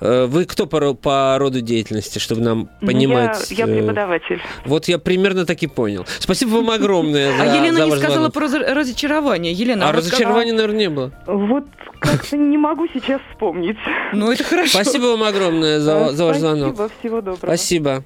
э, 0.00 0.26
вы 0.26 0.44
кто 0.44 0.66
по, 0.66 0.94
по 0.94 1.36
роду 1.38 1.60
деятельности, 1.60 2.18
чтобы 2.18 2.40
нам 2.42 2.68
ну, 2.80 2.86
понимать? 2.86 3.50
я, 3.50 3.66
я 3.66 3.72
э, 3.72 3.78
преподаватель. 3.78 4.40
Вот 4.64 4.88
я 4.88 4.98
примерно 4.98 5.44
так 5.46 5.62
и 5.62 5.66
понял. 5.66 6.06
Спасибо 6.18 6.50
вам 6.56 6.70
огромное 6.70 7.36
за 7.36 7.42
А 7.42 7.56
Елена 7.56 7.78
за 7.78 7.84
не 7.86 7.90
сказала 7.92 8.14
звонок. 8.30 8.32
про 8.32 8.46
разо- 8.46 8.74
разочарование. 8.74 9.52
Елена, 9.52 9.88
А 9.88 9.92
разочарования, 9.92 10.52
наверное, 10.52 10.78
не 10.78 10.88
было. 10.90 11.12
Вот 11.26 11.64
как-то 12.02 12.36
не 12.36 12.58
могу 12.58 12.86
сейчас 12.92 13.20
вспомнить. 13.30 13.76
Ну, 14.12 14.30
это 14.30 14.44
хорошо. 14.44 14.80
Спасибо 14.82 15.04
вам 15.06 15.22
огромное 15.22 15.80
за, 15.80 16.12
за 16.12 16.24
ваш 16.24 16.36
Спасибо, 16.38 16.56
звонок. 16.58 16.90
всего 17.00 17.20
доброго. 17.20 17.38
Спасибо. 17.56 18.04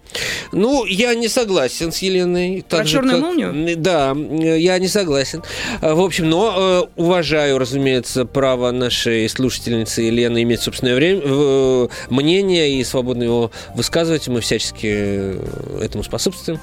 Ну, 0.53 0.85
я 0.85 1.15
не 1.15 1.29
согласен 1.29 1.91
с 1.93 1.99
Еленой. 1.99 2.65
Так 2.69 2.81
Про 2.81 2.87
же, 2.87 2.93
«Черную 2.93 3.17
как- 3.17 3.25
молнию»? 3.25 3.76
Да, 3.76 4.15
я 4.57 4.79
не 4.79 4.88
согласен. 4.88 5.43
Э, 5.81 5.95
В 5.95 6.00
общем, 6.00 6.29
но 6.31 6.55
э, 6.57 7.00
уважаю, 7.00 7.59
разумеется, 7.59 8.25
право 8.26 8.71
нашей 8.71 9.29
слушательницы 9.29 10.03
Елены 10.03 10.43
иметь 10.43 10.61
собственное 10.61 10.95
время, 10.95 11.23
э, 11.25 11.88
мнение 12.11 12.79
и 12.79 12.85
свободно 12.85 13.25
его 13.25 13.50
высказывать. 13.75 14.29
Мы 14.29 14.41
всячески 14.41 14.87
э, 14.87 15.81
этому 15.83 16.05
способствуем. 16.05 16.61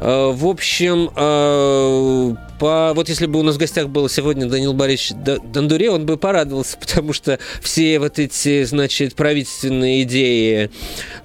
Э, 0.00 0.30
В 0.32 0.46
общем, 0.46 1.10
э, 1.16 2.34
по, 2.58 2.92
вот 2.94 3.08
если 3.08 3.26
бы 3.26 3.38
у 3.38 3.42
нас 3.42 3.56
в 3.56 3.58
гостях 3.58 3.88
был 3.88 4.08
сегодня 4.08 4.46
Данил 4.46 4.72
Борисович 4.72 5.12
Дондуре, 5.44 5.90
он 5.90 6.06
бы 6.06 6.16
порадовался, 6.16 6.65
потому 6.80 7.12
что 7.12 7.38
все 7.60 7.98
вот 7.98 8.18
эти, 8.18 8.64
значит, 8.64 9.14
правительственные 9.14 10.02
идеи 10.02 10.70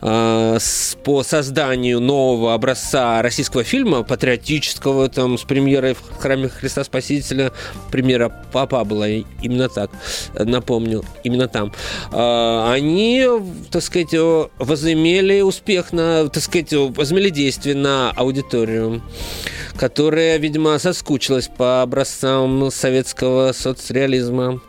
э, 0.02 0.58
с- 0.60 0.98
по 1.04 1.24
созданию 1.24 2.00
нового 2.00 2.54
образца 2.54 3.22
российского 3.22 3.64
фильма, 3.64 4.04
патриотического, 4.04 5.10
там, 5.10 5.38
с 5.38 5.42
премьерой 5.44 5.94
в 5.96 6.18
храме 6.20 6.50
Христа 6.50 6.84
Спасителя, 6.84 7.52
премьера 7.92 8.30
Папа 8.52 8.84
была 8.84 9.08
именно 9.08 9.70
так, 9.70 9.90
напомню, 10.34 11.04
именно 11.24 11.48
там, 11.48 11.74
э, 12.12 12.72
они, 12.72 13.26
так 13.72 13.82
сказать, 13.82 14.14
возымели 14.58 15.42
успех 15.42 15.94
на, 15.94 16.28
так 16.30 16.44
сказать, 16.44 16.74
возымели 16.74 17.30
действие 17.30 17.76
на 17.76 18.12
аудиторию, 18.12 19.02
которая, 19.82 20.38
видимо, 20.38 20.78
соскучилась 20.78 21.48
по 21.48 21.82
образцам 21.82 22.70
советского 22.70 23.52
соцреализма. 23.52 24.62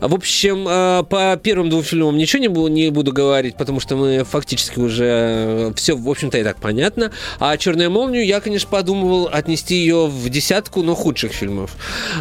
В 0.00 0.14
общем, 0.14 0.68
э, 0.68 1.02
по 1.02 1.36
первым 1.36 1.68
двум 1.68 1.82
фильмам 1.82 2.16
ничего 2.16 2.40
не 2.40 2.46
буду, 2.46 2.68
не 2.68 2.90
буду 2.90 3.12
говорить, 3.12 3.56
потому 3.56 3.80
что 3.80 3.96
мы 3.96 4.22
фактически 4.22 4.78
уже 4.78 5.72
все, 5.74 5.96
в 5.96 6.08
общем-то, 6.08 6.38
и 6.38 6.44
так 6.44 6.60
понятно. 6.60 7.10
А 7.40 7.56
«Черную 7.56 7.90
молнию» 7.90 8.24
я, 8.24 8.40
конечно, 8.40 8.70
подумывал 8.70 9.28
отнести 9.32 9.74
ее 9.74 10.06
в 10.06 10.28
десятку, 10.28 10.84
но 10.84 10.94
худших 10.94 11.32
фильмов 11.32 11.72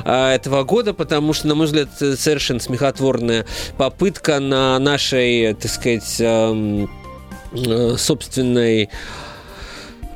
э, 0.04 0.30
этого 0.34 0.64
года, 0.64 0.96
потому 0.96 1.32
что, 1.34 1.46
на 1.46 1.54
мой 1.54 1.68
взгляд, 1.68 1.90
совершенно 1.96 2.60
смехотворная 2.60 3.46
попытка 3.78 4.40
на 4.40 4.80
нашей, 4.80 5.54
так 5.54 5.70
сказать, 5.70 6.16
эм, 6.18 6.90
э, 7.52 7.96
собственной 8.00 8.90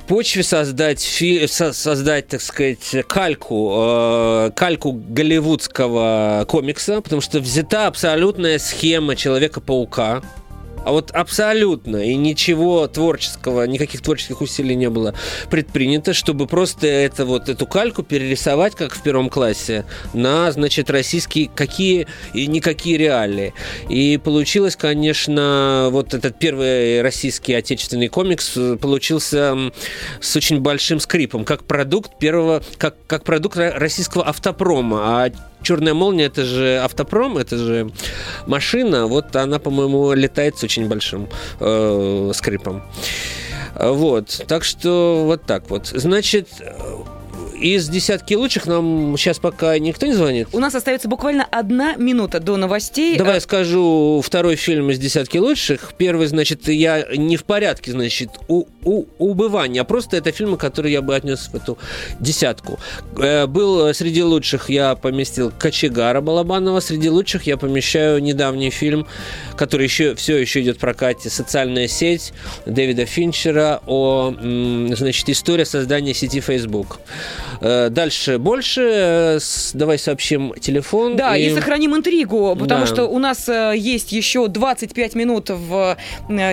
почве 0.10 0.42
создать, 0.42 1.02
фи- 1.02 1.46
со- 1.46 1.72
создать, 1.72 2.28
так 2.28 2.42
сказать, 2.42 3.06
кальку, 3.08 3.72
э, 3.78 4.52
кальку 4.56 4.92
голливудского 4.92 6.46
комикса, 6.48 7.02
потому 7.02 7.22
что 7.22 7.40
взята 7.40 7.86
абсолютная 7.86 8.58
схема 8.58 9.16
Человека-паука. 9.16 10.24
А 10.90 10.92
вот 10.92 11.12
абсолютно 11.12 11.98
и 11.98 12.16
ничего 12.16 12.88
творческого, 12.88 13.62
никаких 13.66 14.02
творческих 14.02 14.42
усилий 14.42 14.74
не 14.74 14.90
было 14.90 15.14
предпринято, 15.52 16.16
чтобы 16.16 16.48
просто 16.48 16.88
это 16.88 17.26
вот 17.26 17.48
эту 17.48 17.68
кальку 17.68 18.02
перерисовать, 18.02 18.74
как 18.74 18.96
в 18.96 19.04
первом 19.04 19.30
классе, 19.30 19.86
на, 20.16 20.52
значит, 20.52 20.90
российские 20.90 21.48
какие 21.54 22.08
и 22.34 22.48
никакие 22.48 22.98
реалии. 22.98 23.54
И 23.88 24.18
получилось, 24.18 24.76
конечно, 24.76 25.90
вот 25.92 26.16
этот 26.16 26.40
первый 26.40 27.04
российский 27.04 27.54
отечественный 27.54 28.08
комикс 28.08 28.58
э, 28.58 28.76
получился 28.76 29.56
с 30.20 30.36
очень 30.36 30.60
большим 30.60 31.00
скрипом, 31.00 31.46
как 31.46 31.66
продукт 31.66 32.18
первого, 32.18 32.64
как, 32.80 32.96
как 33.06 33.24
продукт 33.26 33.58
ро- 33.58 33.78
российского 33.78 34.28
автопрома. 34.28 35.24
А 35.24 35.32
Черная 35.62 35.94
молния 35.94 36.26
это 36.26 36.46
же 36.46 36.80
автопром, 36.80 37.38
это 37.38 37.58
же 37.58 37.92
машина. 38.48 39.08
Вот 39.08 39.36
она, 39.36 39.60
по-моему, 39.60 40.14
летает 40.14 40.58
с 40.58 40.64
очень 40.64 40.88
большим 40.88 41.28
э, 41.60 42.32
скрипом. 42.34 42.84
Вот. 43.76 44.42
Так 44.48 44.64
что 44.64 45.24
вот 45.26 45.44
так 45.44 45.70
вот. 45.70 45.88
Значит, 45.88 46.48
из 47.60 47.90
десятки 47.90 48.34
лучших 48.34 48.66
нам 48.66 49.18
сейчас 49.18 49.40
пока 49.40 49.78
никто 49.80 50.06
не 50.06 50.14
звонит. 50.14 50.48
У 50.54 50.60
нас 50.60 50.76
остается 50.76 51.08
буквально 51.08 51.46
одна 51.50 51.96
минута 51.96 52.40
до 52.40 52.58
новостей. 52.58 53.18
Давай 53.18 53.36
я 53.36 53.40
скажу 53.42 54.22
второй 54.24 54.56
фильм 54.56 54.90
из 54.92 55.00
десятки 55.00 55.38
лучших. 55.38 55.94
Первый, 55.98 56.28
значит, 56.28 56.68
я 56.68 57.06
не 57.16 57.38
в 57.38 57.44
порядке, 57.44 57.92
значит, 57.92 58.30
у, 58.48 58.66
у, 58.84 59.06
убывания, 59.18 59.82
а 59.82 59.84
просто 59.84 60.18
это 60.18 60.32
фильмы, 60.32 60.58
которые 60.58 60.94
я 60.94 61.02
бы 61.02 61.16
отнес 61.16 61.50
в 61.52 61.56
эту 61.56 61.78
десятку. 62.20 62.80
Э, 63.18 63.48
Был 63.48 63.94
среди 63.94 64.24
лучших, 64.24 64.70
я 64.70 64.96
поместил 64.96 65.52
Кочегара 65.58 66.22
Балабанова, 66.22 66.80
среди 66.80 67.10
лучших 67.10 67.44
я 67.44 67.58
помещаю 67.58 68.22
недавний 68.22 68.70
фильм, 68.70 69.08
который 69.56 69.84
еще 69.84 70.16
все 70.16 70.38
еще 70.38 70.62
идет 70.62 70.78
в 70.78 70.80
прокате, 70.80 71.30
«Социальная 71.30 71.88
сеть» 71.88 72.34
Дэвида 72.66 73.06
Финчера 73.06 73.82
о, 73.86 74.34
значит, 74.96 75.30
история 75.30 75.66
создания 75.66 76.14
сети 76.14 76.40
Facebook. 76.40 77.00
Э, 77.62 77.90
Дальше 77.90 78.38
больше. 78.38 78.82
Э, 78.82 79.40
Давай 79.74 79.98
сообщим 80.00 80.54
телефон. 80.60 81.16
Да, 81.16 81.36
и... 81.38 81.54
сохраним 81.54 81.96
интригу, 81.96 82.56
потому 82.56 82.82
Да. 82.82 82.86
что 82.88 83.06
у 83.06 83.20
нас 83.20 83.48
э, 83.50 83.74
есть 83.76 84.12
еще 84.12 84.48
25 84.48 85.16
минут 85.16 85.50
в 85.50 85.98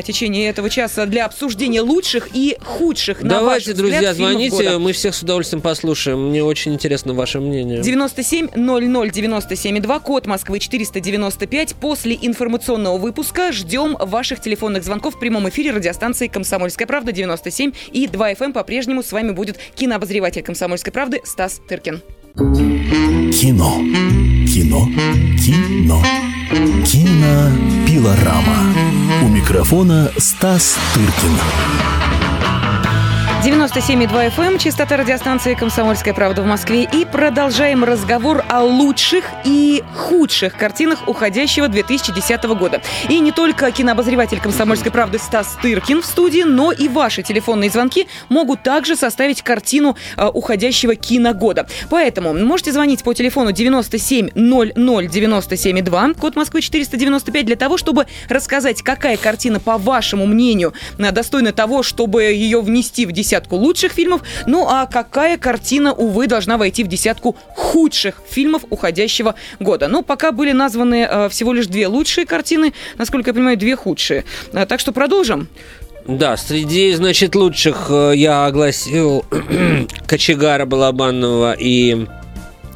течение 0.04 0.48
этого 0.48 0.70
часа 0.70 1.06
для 1.06 1.26
обсуждения 1.26 1.80
лучших 1.80 2.28
и 2.34 2.56
худших, 2.64 3.22
Давайте, 3.22 3.72
взгляд, 3.72 3.76
друзья, 3.90 4.14
звоните, 4.14 4.56
года. 4.56 4.78
мы 4.78 4.92
всех 4.92 5.14
с 5.14 5.22
удовольствием 5.22 5.60
послушаем. 5.62 6.30
Мне 6.30 6.42
очень 6.42 6.74
интересно 6.74 7.14
ваше 7.14 7.40
мнение. 7.40 7.82
97 7.82 8.48
00 8.54 9.10
97 9.10 9.80
2, 9.80 9.98
код 10.00 10.26
Москвы 10.26 10.58
495. 10.58 11.74
После 11.76 12.16
информационного 12.20 12.98
выпуска 12.98 13.52
ждем 13.52 13.96
ваших 13.98 14.40
телефонных 14.40 14.84
звонков 14.84 15.16
в 15.16 15.18
прямом 15.18 15.48
эфире 15.48 15.72
радиостанции 15.72 16.26
«Комсомольская 16.28 16.86
правда» 16.86 17.12
97 17.12 17.72
и 17.92 18.06
2 18.06 18.32
FM. 18.32 18.52
По-прежнему 18.52 19.02
с 19.02 19.12
вами 19.12 19.32
будет 19.32 19.58
кинообозреватель 19.74 20.42
«Комсомольской 20.42 20.85
правды» 20.90 21.20
Стас 21.24 21.60
Тыркин. 21.68 22.02
Кино. 22.36 23.80
Кино. 24.46 24.88
Кино. 25.38 26.02
Кинопилорама. 26.84 28.74
У 29.22 29.28
микрофона 29.28 30.10
Стас 30.18 30.78
Тыркин. 30.94 32.05
97,2 33.44 34.30
FM, 34.30 34.42
эм, 34.42 34.58
частота 34.58 34.96
радиостанции 34.96 35.54
«Комсомольская 35.54 36.14
правда» 36.14 36.42
в 36.42 36.46
Москве. 36.46 36.88
И 36.90 37.04
продолжаем 37.04 37.84
разговор 37.84 38.42
о 38.48 38.64
лучших 38.64 39.24
и 39.44 39.84
худших 39.94 40.56
картинах 40.56 41.06
уходящего 41.06 41.68
2010 41.68 42.54
года. 42.54 42.80
И 43.08 43.20
не 43.20 43.32
только 43.32 43.70
кинообозреватель 43.70 44.40
«Комсомольской 44.40 44.90
правды» 44.90 45.18
Стас 45.18 45.58
Тыркин 45.62 46.02
в 46.02 46.06
студии, 46.06 46.42
но 46.42 46.72
и 46.72 46.88
ваши 46.88 47.22
телефонные 47.22 47.70
звонки 47.70 48.08
могут 48.30 48.62
также 48.62 48.96
составить 48.96 49.42
картину 49.42 49.96
э, 50.16 50.26
уходящего 50.26 50.96
киногода. 50.96 51.68
Поэтому 51.90 52.32
можете 52.32 52.72
звонить 52.72 53.04
по 53.04 53.12
телефону 53.12 53.52
97 53.52 54.30
00 54.34 55.08
97 55.08 55.82
2, 55.82 56.14
код 56.14 56.36
Москвы 56.36 56.62
495, 56.62 57.46
для 57.46 57.56
того, 57.56 57.76
чтобы 57.76 58.06
рассказать, 58.28 58.82
какая 58.82 59.18
картина, 59.18 59.60
по 59.60 59.78
вашему 59.78 60.26
мнению, 60.26 60.72
э, 60.98 61.12
достойна 61.12 61.52
того, 61.52 61.82
чтобы 61.82 62.24
ее 62.24 62.60
внести 62.60 63.06
в 63.06 63.12
десятку 63.12 63.25
десятку 63.26 63.56
лучших 63.56 63.92
фильмов. 63.92 64.22
Ну 64.46 64.66
а 64.68 64.86
какая 64.86 65.36
картина, 65.36 65.92
увы, 65.92 66.28
должна 66.28 66.56
войти 66.58 66.84
в 66.84 66.86
десятку 66.86 67.36
худших 67.54 68.22
фильмов 68.28 68.62
уходящего 68.70 69.34
года? 69.58 69.88
Ну, 69.88 70.02
пока 70.02 70.30
были 70.30 70.52
названы 70.52 71.06
э, 71.10 71.28
всего 71.28 71.52
лишь 71.52 71.66
две 71.66 71.88
лучшие 71.88 72.24
картины, 72.24 72.72
насколько 72.98 73.30
я 73.30 73.34
понимаю, 73.34 73.56
две 73.56 73.74
худшие. 73.74 74.24
А, 74.52 74.64
так 74.66 74.80
что 74.80 74.92
продолжим. 74.92 75.48
Да, 76.06 76.36
среди, 76.36 76.94
значит, 76.94 77.34
лучших 77.34 77.86
э, 77.90 78.12
я 78.14 78.46
огласил 78.46 79.24
Кочегара 80.06 80.64
Балабанова 80.64 81.56
и 81.58 82.06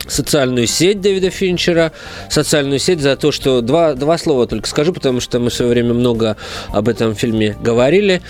социальную 0.07 0.67
сеть 0.67 1.01
Дэвида 1.01 1.31
Финчера, 1.31 1.93
социальную 2.29 2.79
сеть 2.79 3.01
за 3.01 3.17
то, 3.17 3.33
что 3.33 3.61
два, 3.61 3.95
два 3.95 4.19
слова 4.19 4.47
только 4.47 4.69
скажу, 4.69 4.93
потому 4.93 5.21
что 5.21 5.39
мы 5.39 5.51
в 5.51 5.55
свое 5.55 5.71
время 5.71 5.95
много 5.95 6.37
об 6.69 6.89
этом 6.89 7.15
фильме 7.15 7.57
говорили. 7.61 8.23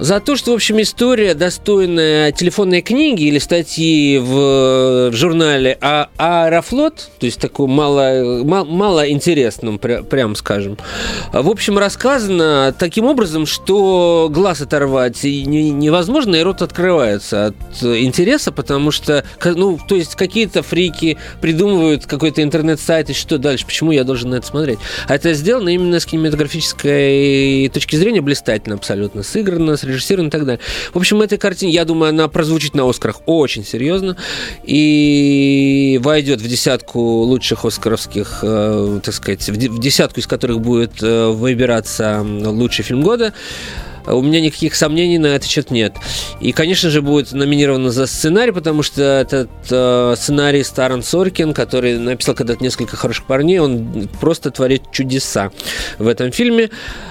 За 0.00 0.20
то, 0.20 0.36
что, 0.36 0.52
в 0.52 0.54
общем, 0.54 0.80
история, 0.80 1.34
достойная 1.34 2.30
телефонной 2.32 2.82
книги 2.82 3.24
или 3.24 3.38
статьи 3.38 4.18
в, 4.18 5.10
в 5.10 5.12
журнале 5.12 5.76
а 5.80 6.08
Аэрофлот, 6.16 7.08
то 7.18 7.26
есть 7.26 7.40
такой 7.40 7.66
мало, 7.66 8.44
мало, 8.44 8.64
мало 8.64 9.10
интересным, 9.10 9.78
прям 9.78 10.36
скажем, 10.36 10.78
в 11.32 11.48
общем, 11.48 11.78
рассказано 11.78 12.74
таким 12.78 13.06
образом, 13.06 13.46
что 13.46 14.28
глаз 14.30 14.60
оторвать 14.60 15.24
невозможно, 15.24 16.36
и 16.36 16.42
рот 16.42 16.62
открывается 16.62 17.46
от 17.46 17.82
интереса, 17.82 18.52
потому 18.52 18.90
что, 18.92 19.24
ну, 19.44 19.78
то 19.88 19.96
есть 19.96 20.14
какие-то 20.14 20.62
фрики 20.62 21.18
придумывают 21.40 22.06
какой-то 22.06 22.42
интернет-сайт, 22.42 23.10
и 23.10 23.14
что 23.14 23.38
дальше, 23.38 23.66
почему 23.66 23.92
я 23.92 24.04
должен 24.04 24.30
на 24.30 24.36
это 24.36 24.46
смотреть. 24.46 24.78
А 25.06 25.14
это 25.14 25.34
сделано 25.34 25.68
именно 25.70 26.00
с 26.00 26.06
кинематографической 26.06 27.68
точки 27.68 27.96
зрения 27.96 28.20
блистательно 28.20 28.76
абсолютно, 28.76 29.22
сыграно, 29.22 29.76
срежиссировано 29.76 30.28
и 30.28 30.30
так 30.30 30.44
далее. 30.44 30.60
В 30.92 30.98
общем, 30.98 31.20
эта 31.22 31.36
картина, 31.36 31.70
я 31.70 31.84
думаю, 31.84 32.10
она 32.10 32.28
прозвучит 32.28 32.74
на 32.74 32.88
Оскарах 32.88 33.20
очень 33.26 33.64
серьезно 33.64 34.16
и 34.64 36.00
войдет 36.02 36.40
в 36.40 36.48
десятку 36.48 37.00
лучших 37.00 37.64
оскаровских, 37.64 38.40
э, 38.42 39.00
так 39.02 39.14
сказать, 39.14 39.48
в 39.48 39.80
десятку 39.80 40.20
из 40.20 40.26
которых 40.26 40.60
будет 40.60 41.02
э, 41.02 41.28
выбираться 41.28 42.22
лучший 42.22 42.84
фильм 42.84 43.02
года. 43.02 43.32
У 44.10 44.22
меня 44.22 44.40
никаких 44.40 44.74
сомнений 44.74 45.18
на 45.18 45.28
этот 45.28 45.48
счет 45.48 45.70
нет. 45.70 45.94
И, 46.40 46.52
конечно 46.52 46.90
же, 46.90 47.02
будет 47.02 47.32
номинировано 47.32 47.90
за 47.90 48.06
сценарий, 48.06 48.52
потому 48.52 48.82
что 48.82 49.02
этот 49.02 49.50
э, 49.70 50.14
сценарий 50.16 50.62
Старан 50.62 51.02
Соркин, 51.02 51.54
который 51.54 51.98
написал 51.98 52.34
когда-то 52.34 52.62
несколько 52.62 52.96
хороших 52.96 53.26
парней, 53.26 53.58
он 53.58 54.08
просто 54.20 54.50
творит 54.50 54.90
чудеса 54.92 55.50
в 55.98 56.06
этом 56.06 56.32
фильме. 56.32 56.70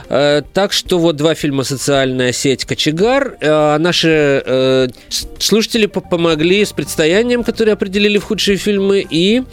Э, 0.09 0.41
так 0.53 0.73
что 0.73 0.99
вот 0.99 1.15
два 1.15 1.35
фильма 1.35 1.63
«Социальная 1.63 2.31
сеть. 2.31 2.65
Кочегар». 2.65 3.37
Э, 3.39 3.77
наши 3.77 4.43
э, 4.45 4.87
слушатели 5.39 5.85
помогли 5.85 6.65
с 6.65 6.71
предстоянием, 6.71 7.43
которые 7.43 7.73
определили 7.73 8.17
в 8.17 8.23
худшие 8.23 8.57
фильмы, 8.57 9.05
и 9.07 9.43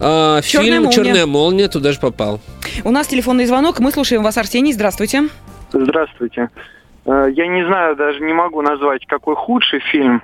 э, 0.00 0.40
фильм 0.42 0.82
молния. 0.82 0.92
«Черная 0.92 1.26
молния» 1.26 1.68
туда 1.68 1.92
же 1.92 2.00
попал. 2.00 2.40
У 2.84 2.90
нас 2.90 3.06
телефонный 3.06 3.46
звонок, 3.46 3.80
мы 3.80 3.90
слушаем 3.92 4.22
вас, 4.22 4.36
Арсений. 4.36 4.72
Здравствуйте. 4.72 5.28
Здравствуйте. 5.72 6.50
Э, 7.06 7.28
я 7.30 7.46
не 7.46 7.64
знаю, 7.66 7.96
даже 7.96 8.20
не 8.20 8.32
могу 8.32 8.62
назвать, 8.62 9.06
какой 9.06 9.36
худший 9.36 9.80
фильм, 9.80 10.22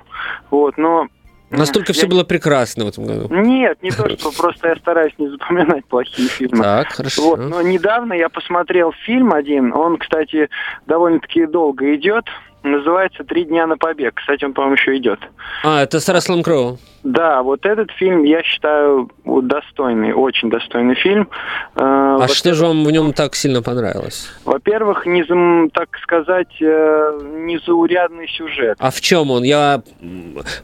вот, 0.51 0.77
но 0.77 1.07
Настолько 1.49 1.91
я... 1.91 1.93
все 1.93 2.07
было 2.07 2.23
прекрасно 2.23 2.85
в 2.85 2.87
этом 2.87 3.05
году. 3.05 3.27
Нет, 3.29 3.81
не 3.83 3.91
то, 3.91 4.09
что 4.09 4.31
просто 4.31 4.69
я 4.69 4.75
стараюсь 4.75 5.13
не 5.19 5.27
запоминать 5.29 5.85
плохие 5.85 6.27
фильмы. 6.27 6.63
Так, 6.63 6.87
хорошо. 6.93 7.21
Вот, 7.21 7.39
но 7.39 7.61
недавно 7.61 8.13
я 8.13 8.29
посмотрел 8.29 8.91
фильм 9.05 9.33
один, 9.33 9.73
он, 9.73 9.97
кстати, 9.97 10.49
довольно-таки 10.87 11.45
долго 11.45 11.95
идет, 11.95 12.25
называется 12.63 13.23
«Три 13.23 13.45
дня 13.45 13.67
на 13.67 13.77
побег». 13.77 14.15
Кстати, 14.15 14.45
он, 14.45 14.53
по-моему, 14.53 14.75
еще 14.75 14.97
идет. 14.97 15.19
А, 15.63 15.83
это 15.83 15.99
с 15.99 16.09
Расселом 16.09 16.43
Кроу. 16.43 16.79
Да, 17.03 17.43
вот 17.43 17.65
этот 17.65 17.91
фильм 17.91 18.23
я 18.23 18.41
считаю 18.43 19.09
достойный, 19.25 20.13
очень 20.13 20.49
достойный 20.49 20.95
фильм. 20.95 21.27
Э, 21.75 22.17
а 22.21 22.27
что 22.29 22.53
же 22.53 22.65
вам 22.65 22.85
в 22.85 22.91
нем 22.91 23.11
так 23.11 23.35
сильно 23.35 23.61
понравилось? 23.61 24.29
Во-первых, 24.45 25.05
не, 25.05 25.23
так 25.69 25.89
сказать, 26.01 26.61
э, 26.61 27.19
незаурядный 27.45 28.29
сюжет. 28.29 28.77
А 28.79 28.89
в 28.89 29.01
чем 29.01 29.31
он? 29.31 29.43
Я, 29.43 29.83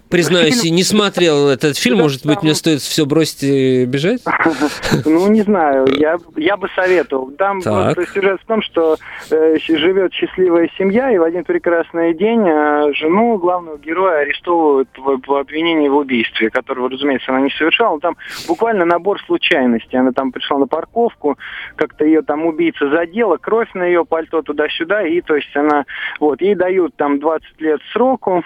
признаюсь, 0.10 0.64
не 0.64 0.84
смотрел 0.84 1.50
этот 1.50 1.78
фильм. 1.78 1.98
Может 1.98 2.26
быть, 2.26 2.42
мне 2.42 2.56
стоит 2.56 2.80
все 2.80 3.06
бросить 3.06 3.44
и 3.44 3.86
бежать? 3.86 4.22
Ну, 5.06 5.28
не 5.28 5.42
знаю. 5.42 5.88
Я, 5.98 6.18
я 6.36 6.58
бы 6.58 6.68
советовал. 6.76 7.32
Там 7.32 7.62
сюжет 7.62 8.40
в 8.42 8.46
том, 8.46 8.62
что 8.62 8.98
э, 9.30 9.58
живет 9.68 10.14
счастливая 10.14 10.70
семья, 10.78 11.12
и 11.12 11.18
в 11.18 11.24
один 11.24 11.44
прекрасный 11.44 11.89
день 11.94 12.46
жену 12.96 13.38
главного 13.38 13.78
героя 13.78 14.20
арестовывают 14.20 14.90
в 14.98 15.34
обвинении 15.34 15.90
в 15.90 15.96
убийстве 15.96 16.50
которого, 16.50 16.90
разумеется, 16.90 17.32
она 17.32 17.42
не 17.42 17.52
совершала. 17.52 18.00
Там 18.00 18.16
буквально 18.48 18.86
набор 18.86 19.22
случайностей. 19.26 19.98
Она 19.98 20.12
там 20.12 20.32
пришла 20.32 20.58
на 20.58 20.68
парковку, 20.68 21.38
как-то 21.76 22.06
ее 22.06 22.22
там 22.22 22.46
убийца 22.46 22.90
задела, 22.90 23.38
кровь 23.38 23.70
на 23.74 23.84
ее 23.84 24.06
пальто 24.06 24.42
туда-сюда, 24.42 25.04
и 25.04 25.22
то 25.22 25.36
есть 25.36 25.56
она, 25.56 25.86
вот, 26.20 26.42
ей 26.42 26.56
дают 26.56 26.96
там 26.96 27.20
20 27.20 27.62
лет 27.62 27.80
сроку, 27.94 28.44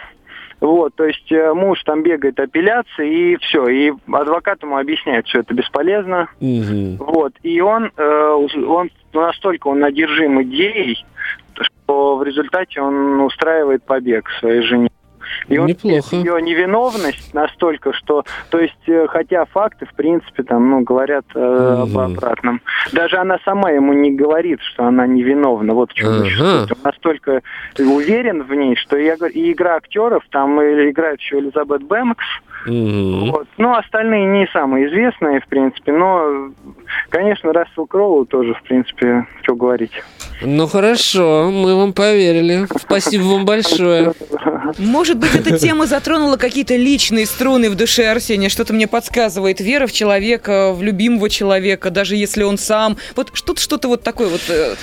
вот, 0.63 0.95
то 0.95 1.03
есть 1.03 1.29
э, 1.29 1.53
муж 1.53 1.83
там 1.83 2.03
бегает 2.03 2.39
апелляции, 2.39 3.33
и 3.33 3.35
все. 3.37 3.67
И 3.67 3.91
адвокат 4.09 4.63
ему 4.63 4.77
объясняет, 4.77 5.27
что 5.27 5.39
это 5.39 5.53
бесполезно. 5.53 6.29
Угу. 6.39 7.03
Вот. 7.03 7.33
И 7.43 7.59
он, 7.59 7.91
э, 7.97 8.47
он 8.65 8.89
настолько 9.13 9.67
он 9.67 9.83
одержим 9.83 10.41
идеей, 10.43 11.05
что 11.61 12.17
в 12.17 12.23
результате 12.23 12.81
он 12.81 13.21
устраивает 13.21 13.83
побег 13.83 14.29
своей 14.39 14.61
жене. 14.61 14.89
И 15.47 15.57
он 15.57 15.67
Неплохо. 15.67 16.15
ее 16.15 16.41
невиновность 16.41 17.33
настолько, 17.33 17.93
что, 17.93 18.23
то 18.49 18.59
есть, 18.59 18.77
э, 18.87 19.07
хотя 19.07 19.45
факты, 19.45 19.85
в 19.85 19.93
принципе, 19.93 20.43
там, 20.43 20.69
ну, 20.69 20.81
говорят 20.81 21.25
э, 21.35 21.77
об 21.81 21.97
обратном. 21.97 22.61
Даже 22.91 23.17
она 23.17 23.39
сама 23.43 23.71
ему 23.71 23.93
не 23.93 24.11
говорит, 24.11 24.59
что 24.61 24.85
она 24.85 25.07
невиновна. 25.07 25.73
Вот 25.73 25.91
в 25.91 25.93
чем 25.93 26.09
ага. 26.09 26.67
Он 26.69 26.77
настолько 26.83 27.41
уверен 27.79 28.43
в 28.43 28.53
ней, 28.53 28.75
что 28.75 28.97
я 28.97 29.17
говорю, 29.17 29.33
и 29.33 29.51
игра 29.51 29.75
актеров, 29.75 30.23
там 30.29 30.61
играет 30.61 31.19
еще 31.19 31.39
Элизабет 31.39 31.83
Бэнкс, 31.83 32.25
Mm-hmm. 32.67 33.31
Вот. 33.31 33.47
Ну, 33.57 33.75
остальные 33.75 34.25
не 34.25 34.47
самые 34.47 34.87
известные, 34.87 35.41
в 35.41 35.47
принципе, 35.47 35.91
но, 35.91 36.51
конечно, 37.09 37.51
Рассел 37.53 37.85
Кроу 37.85 38.25
тоже, 38.25 38.53
в 38.53 38.63
принципе, 38.63 39.27
что 39.41 39.55
говорить. 39.55 39.91
Ну, 40.41 40.67
хорошо, 40.67 41.49
мы 41.51 41.75
вам 41.75 41.93
поверили. 41.93 42.67
Спасибо 42.77 43.23
вам 43.23 43.45
большое. 43.45 44.13
Может 44.77 45.17
быть, 45.17 45.35
эта 45.35 45.57
тема 45.57 45.85
затронула 45.85 46.37
какие-то 46.37 46.75
личные 46.75 47.25
струны 47.25 47.69
в 47.69 47.75
душе 47.75 48.07
Арсения. 48.07 48.49
Что-то 48.49 48.73
мне 48.73 48.87
подсказывает. 48.87 49.59
Вера 49.59 49.87
в 49.87 49.91
человека, 49.91 50.73
в 50.73 50.81
любимого 50.81 51.29
человека, 51.29 51.91
даже 51.91 52.15
если 52.15 52.43
он 52.43 52.57
сам. 52.57 52.97
Вот 53.15 53.31
что-то 53.33 53.61
что-то 53.61 53.87
вот 53.87 54.03
такое 54.03 54.29
вот 54.29 54.41
э, 54.49 54.75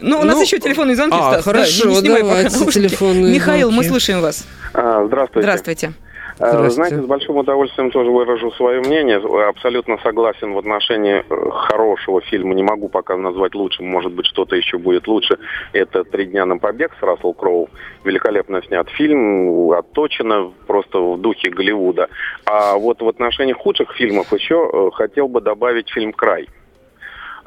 ну, 0.00 0.20
у 0.20 0.24
нас 0.24 0.36
ну, 0.36 0.42
еще 0.42 0.58
телефонные 0.58 0.96
звонки, 0.96 1.16
а, 1.18 1.32
Стас. 1.32 1.44
Хорошо, 1.44 1.84
да, 1.84 1.90
не 1.90 1.96
снимай 1.96 2.22
давайте 2.22 2.58
пока 2.58 2.72
телефонные 2.72 3.34
Михаил, 3.34 3.70
звонки. 3.70 3.76
мы 3.76 3.90
слушаем 3.90 4.20
вас. 4.20 4.44
А, 4.74 5.04
здравствуйте. 5.06 5.42
Здравствуйте. 5.42 5.92
Э, 6.38 6.68
знаете, 6.68 7.00
с 7.00 7.06
большим 7.06 7.36
удовольствием 7.36 7.90
тоже 7.90 8.10
выражу 8.10 8.50
свое 8.52 8.80
мнение. 8.80 9.16
Абсолютно 9.48 9.98
согласен 10.02 10.52
в 10.52 10.58
отношении 10.58 11.24
э, 11.28 11.50
хорошего 11.50 12.20
фильма. 12.20 12.54
Не 12.54 12.62
могу 12.62 12.88
пока 12.88 13.16
назвать 13.16 13.54
лучшим. 13.54 13.86
Может 13.86 14.12
быть, 14.12 14.26
что-то 14.26 14.54
еще 14.54 14.78
будет 14.78 15.06
лучше. 15.06 15.38
Это 15.72 16.04
«Три 16.04 16.26
дня 16.26 16.44
на 16.44 16.58
побег» 16.58 16.92
с 17.00 17.02
Рассел 17.02 17.32
Кроу. 17.32 17.68
Великолепно 18.04 18.62
снят 18.62 18.88
фильм, 18.90 19.72
отточено 19.72 20.52
просто 20.66 20.98
в 20.98 21.20
духе 21.20 21.50
Голливуда. 21.50 22.08
А 22.44 22.76
вот 22.76 23.00
в 23.00 23.08
отношении 23.08 23.54
худших 23.54 23.92
фильмов 23.94 24.32
еще 24.32 24.70
э, 24.72 24.90
хотел 24.92 25.28
бы 25.28 25.40
добавить 25.40 25.88
фильм 25.90 26.12
«Край». 26.12 26.48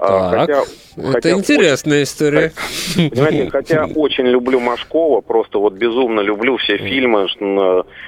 А, 0.02 0.32
так, 0.32 0.40
хотя, 0.40 0.64
это 0.96 1.12
хотя 1.12 1.32
интересная 1.32 2.04
история. 2.04 2.54
Понимаете, 2.96 3.50
хотя 3.52 3.86
очень 3.86 4.28
люблю 4.28 4.62
Машкова, 4.62 5.20
просто 5.20 5.60
вот 5.60 5.74
безумно 5.74 6.22
люблю 6.22 6.56
все 6.56 6.78
фильмы, 6.78 7.28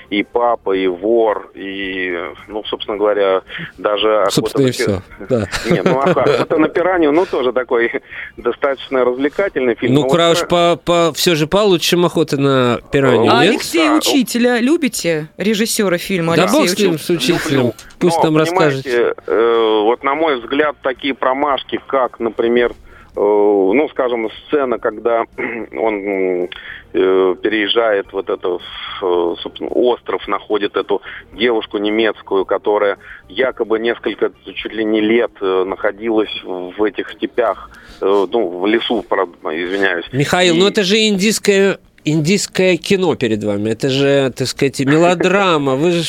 и 0.10 0.24
«Папа», 0.24 0.72
и 0.72 0.88
«Вор», 0.88 1.52
и, 1.54 2.18
ну, 2.48 2.64
собственно 2.64 2.98
говоря, 2.98 3.42
даже... 3.78 4.26
Собственно, 4.30 4.68
и 4.68 4.72
все, 4.72 5.02
да. 5.30 5.48
Нет, 5.70 5.84
ну, 5.84 6.00
«Охота 6.00 6.58
на 6.58 6.70
пиранью», 6.70 7.12
ну, 7.12 7.26
тоже 7.26 7.52
такой 7.52 7.92
достаточно 8.38 9.04
развлекательный 9.04 9.76
фильм. 9.76 9.96
Ну, 9.96 10.08
Крауш, 10.08 10.48
по, 10.48 10.78
по, 10.78 11.12
все 11.14 11.36
же 11.36 11.48
получше, 11.48 11.90
чем 11.90 12.06
«Охота 12.06 12.40
на 12.40 12.80
пиранью», 12.90 13.32
А 13.32 13.42
Алексей 13.42 13.90
Учителя 13.90 14.60
любите? 14.60 15.28
Режиссера 15.38 15.98
фильма 15.98 16.38
Да 16.38 16.48
бог 16.48 16.70
с 16.70 16.78
ним, 16.78 16.98
с 16.98 17.10
Учителем. 17.10 17.74
Пусть 18.02 18.18
Но, 18.18 18.24
нам 18.24 18.38
расскажет. 18.38 18.86
Э, 18.86 19.82
вот, 19.84 20.04
на 20.04 20.16
мой 20.16 20.40
взгляд, 20.40 20.76
такие 20.82 21.14
промашки, 21.14 21.80
как, 21.86 22.20
например, 22.20 22.72
э, 22.72 22.74
ну, 23.16 23.88
скажем, 23.90 24.30
сцена, 24.48 24.80
когда 24.80 25.26
он 25.38 25.96
э, 26.04 26.48
переезжает 26.94 28.12
вот 28.12 28.30
это, 28.30 28.58
собственно, 29.00 29.70
остров, 29.70 30.28
находит 30.28 30.76
эту 30.76 31.02
девушку 31.34 31.78
немецкую, 31.78 32.46
которая 32.46 32.98
якобы 33.30 33.80
несколько, 33.80 34.32
чуть 34.56 34.74
ли 34.74 34.84
не 34.84 35.02
лет 35.02 35.32
находилась 35.40 36.44
в 36.44 36.84
этих 36.84 37.12
степях, 37.12 37.70
ну, 38.02 38.60
в 38.60 38.66
лесу, 38.66 39.02
извиняюсь. 39.02 40.06
Михаил, 40.12 40.56
И... 40.56 40.60
ну 40.60 40.68
это 40.68 40.84
же 40.84 40.98
индийская 40.98 41.80
индийское 42.06 42.78
кино 42.78 43.16
перед 43.16 43.44
вами. 43.44 43.70
Это 43.70 43.90
же, 43.90 44.32
так 44.36 44.48
сказать, 44.48 44.80
мелодрама. 44.80 45.76
Вы 45.76 45.92
же, 45.92 46.04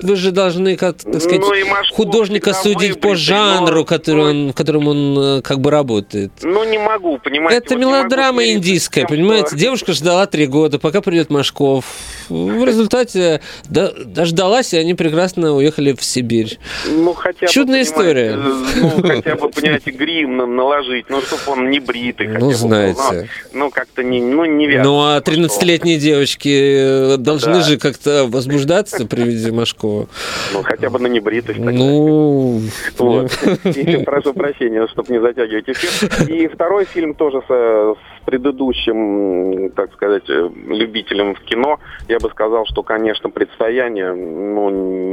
вы 0.00 0.16
же 0.16 0.30
должны, 0.30 0.76
как, 0.76 0.96
так 0.96 1.20
сказать, 1.20 1.40
ну, 1.40 1.50
художника 1.92 2.52
судить 2.52 3.00
по 3.00 3.16
жанру, 3.16 3.84
который 3.84 4.24
он, 4.30 4.50
в 4.50 4.54
котором 4.54 4.88
он 4.88 5.18
э, 5.18 5.42
как 5.42 5.60
бы 5.60 5.70
работает. 5.70 6.32
Ну, 6.42 6.64
не 6.64 6.78
могу, 6.78 7.18
понимаете. 7.18 7.58
Это 7.58 7.74
вот 7.74 7.80
мелодрама 7.80 8.44
индийская, 8.46 9.02
тем, 9.02 9.08
понимаете? 9.08 9.48
Что... 9.48 9.56
Девушка 9.56 9.92
ждала 9.92 10.26
три 10.26 10.46
года, 10.46 10.78
пока 10.78 11.00
придет 11.00 11.30
Машков. 11.30 11.84
В 12.28 12.64
результате 12.64 13.40
да, 13.68 13.92
дождалась, 14.04 14.72
и 14.74 14.76
они 14.76 14.94
прекрасно 14.94 15.54
уехали 15.54 15.92
в 15.92 16.04
Сибирь. 16.04 16.58
Ну, 16.86 17.14
хотя 17.14 17.46
Чудная 17.46 17.82
история. 17.82 18.36
Ну, 18.36 19.02
хотя 19.02 19.36
бы, 19.36 19.48
понимаете, 19.48 19.90
грим 19.90 20.36
наложить, 20.56 21.06
ну, 21.08 21.20
чтобы 21.22 21.42
он 21.46 21.70
не 21.70 21.80
бритый. 21.80 22.28
Ну, 22.28 22.52
знаете. 22.52 23.28
Ну, 23.52 23.70
как-то 23.70 24.02
не, 24.02 24.20
ну, 24.20 24.44
неверно. 24.44 24.84
Ну, 24.84 25.00
а 25.00 25.20
13-летние 25.30 25.98
девочки 25.98 27.14
э, 27.14 27.16
должны 27.16 27.54
да. 27.54 27.62
же 27.62 27.78
как-то 27.78 28.26
возбуждаться 28.26 29.06
при 29.06 29.22
виде 29.22 29.52
Машкова. 29.52 30.08
Ну, 30.52 30.62
хотя 30.62 30.90
бы 30.90 30.98
на 30.98 31.06
небритость. 31.06 31.58
Ну... 31.58 32.60
Вот. 32.98 33.32
И, 33.64 34.04
прошу 34.04 34.34
прощения, 34.34 34.86
чтобы 34.88 35.12
не 35.12 35.20
затягивать 35.20 35.68
эфир. 35.68 36.28
И 36.28 36.48
второй 36.48 36.84
фильм 36.84 37.14
тоже 37.14 37.42
с, 37.46 37.50
с 37.50 38.24
предыдущим, 38.24 39.70
так 39.70 39.92
сказать, 39.94 40.24
э, 40.28 40.50
любителем 40.68 41.34
в 41.34 41.40
кино, 41.40 41.78
я 42.08 42.18
бы 42.18 42.28
сказал, 42.30 42.66
что, 42.66 42.82
конечно, 42.82 43.30
«Предстояние» 43.30 44.12
ну, 44.12 44.70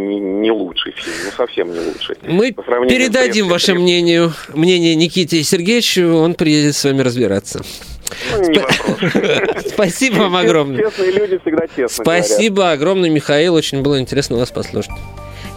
не, 0.08 0.20
не 0.20 0.52
лучший 0.52 0.94
фильм, 0.94 1.16
ну, 1.26 1.32
совсем 1.32 1.72
не 1.72 1.80
лучший. 1.80 2.18
Мы 2.24 2.52
передадим 2.52 3.48
ваше 3.48 3.74
мнение, 3.74 4.32
мнение 4.54 4.96
Никите 4.96 5.44
Сергеевичу, 5.44 6.16
он 6.16 6.34
приедет 6.34 6.76
с 6.76 6.84
вами 6.84 7.02
разбираться. 7.02 7.64
Ну, 8.32 8.50
не 8.50 8.60
вопрос. 8.60 9.64
Спасибо 9.74 10.16
вам 10.16 10.36
огромное. 10.36 10.84
Честные 10.84 11.12
люди 11.12 11.40
всегда 11.40 11.68
честно 11.68 12.04
Спасибо 12.04 12.72
огромное, 12.72 13.10
Михаил. 13.10 13.54
Очень 13.54 13.82
было 13.82 14.00
интересно 14.00 14.38
вас 14.38 14.52
послушать. 14.52 14.92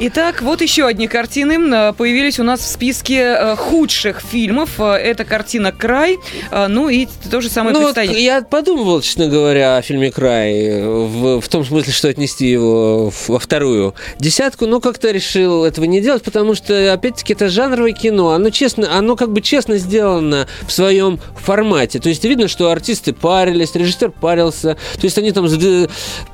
Итак, 0.03 0.41
вот 0.41 0.63
еще 0.63 0.87
одни 0.87 1.07
картины 1.07 1.59
э, 1.59 1.93
появились 1.93 2.41
у 2.41 2.43
нас 2.43 2.61
в 2.61 2.67
списке 2.67 3.19
э, 3.19 3.55
худших 3.55 4.23
фильмов. 4.23 4.81
Э, 4.81 4.95
это 4.95 5.27
картина 5.27 5.73
«Край», 5.73 6.17
ну 6.51 6.89
и 6.89 7.07
то 7.31 7.43
же 7.43 7.51
самое 7.51 7.75
ну, 7.75 7.83
предстояние. 7.83 8.25
Я 8.25 8.41
подумывал, 8.41 9.03
честно 9.03 9.27
говоря, 9.27 9.77
о 9.77 9.83
фильме 9.83 10.11
«Край», 10.11 10.81
в, 10.83 11.43
в 11.43 11.49
том 11.51 11.67
смысле, 11.67 11.93
что 11.93 12.09
отнести 12.09 12.47
его 12.47 13.13
во 13.29 13.39
вторую 13.39 13.95
десятку, 14.19 14.65
но 14.65 14.81
как-то 14.81 15.11
решил 15.11 15.67
этого 15.67 15.85
не 15.85 16.01
делать, 16.01 16.23
потому 16.23 16.55
что, 16.55 16.95
опять-таки, 16.95 17.35
это 17.35 17.51
жанровое 17.51 17.93
кино. 17.93 18.31
Оно, 18.31 18.49
честно, 18.49 18.97
оно 18.97 19.17
как 19.17 19.31
бы 19.31 19.43
честно 19.43 19.77
сделано 19.77 20.49
в 20.67 20.73
своем 20.73 21.21
формате. 21.37 22.01
То 22.01 22.09
есть 22.09 22.25
видно, 22.25 22.49
что 22.49 22.71
артисты 22.71 23.13
парились, 23.13 23.75
режиссер 23.75 24.13
парился. 24.13 24.79
То 24.95 25.05
есть 25.05 25.19
они 25.19 25.31
там 25.33 25.47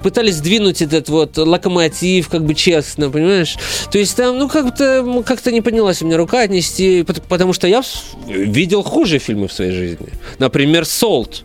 пытались 0.05 0.37
сдвинуть 0.37 0.83
этот 0.83 1.09
вот 1.09 1.37
локомотив 1.37 2.29
как 2.29 2.44
бы 2.44 2.55
честно, 2.55 3.11
понимаешь? 3.11 3.55
То 3.90 3.98
есть 3.98 4.16
там, 4.16 4.38
ну, 4.38 4.48
как-то 4.48 5.22
как 5.24 5.44
не 5.46 5.60
поднялась 5.60 6.02
у 6.02 6.06
меня 6.06 6.16
рука 6.16 6.40
отнести, 6.40 7.04
потому 7.28 7.52
что 7.52 7.66
я 7.66 7.82
видел 8.26 8.82
хуже 8.82 9.18
фильмы 9.18 9.48
в 9.48 9.52
своей 9.52 9.72
жизни. 9.72 10.08
Например, 10.38 10.84
«Солт». 10.84 11.44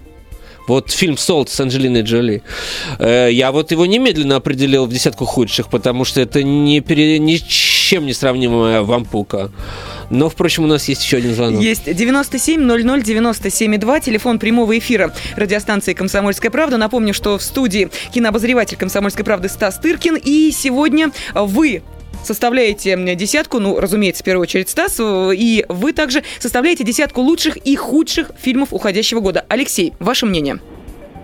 Вот 0.67 0.91
фильм 0.91 1.17
«Солт» 1.17 1.49
с 1.49 1.59
Анджелиной 1.59 2.03
Джоли. 2.03 2.43
Э, 2.99 3.29
я 3.31 3.51
вот 3.51 3.71
его 3.71 3.85
немедленно 3.85 4.35
определил 4.35 4.85
в 4.85 4.89
десятку 4.89 5.25
худших, 5.25 5.69
потому 5.69 6.05
что 6.05 6.21
это 6.21 6.43
не 6.43 6.81
пере... 6.81 7.19
ни 7.19 7.35
с 7.35 7.41
чем 7.41 8.05
не 8.05 8.13
сравнимая 8.13 8.81
вампука. 8.81 9.51
Но, 10.09 10.29
впрочем, 10.29 10.63
у 10.65 10.67
нас 10.67 10.87
есть 10.87 11.03
еще 11.03 11.17
один 11.17 11.33
звонок. 11.33 11.61
Есть 11.61 11.93
97 11.93 12.61
00 12.61 13.01
97 13.01 13.77
2, 13.77 13.99
телефон 13.99 14.39
прямого 14.39 14.77
эфира 14.77 15.13
радиостанции 15.35 15.93
«Комсомольская 15.93 16.51
правда». 16.51 16.77
Напомню, 16.77 17.13
что 17.13 17.37
в 17.37 17.43
студии 17.43 17.89
кинообозреватель 18.13 18.77
«Комсомольской 18.77 19.25
правды» 19.25 19.49
Стас 19.49 19.79
Тыркин. 19.79 20.15
И 20.23 20.51
сегодня 20.51 21.11
вы 21.33 21.81
составляете 22.23 22.95
десятку, 23.15 23.59
ну, 23.59 23.79
разумеется, 23.79 24.23
в 24.23 24.25
первую 24.25 24.43
очередь 24.43 24.69
Стас, 24.69 24.99
и 24.99 25.65
вы 25.69 25.93
также 25.93 26.23
составляете 26.39 26.83
десятку 26.83 27.21
лучших 27.21 27.57
и 27.57 27.75
худших 27.75 28.31
фильмов 28.39 28.69
уходящего 28.71 29.19
года. 29.19 29.45
Алексей, 29.49 29.93
ваше 29.99 30.25
мнение? 30.25 30.59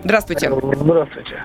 Здравствуйте. 0.04 0.50
Здравствуйте. 0.50 1.42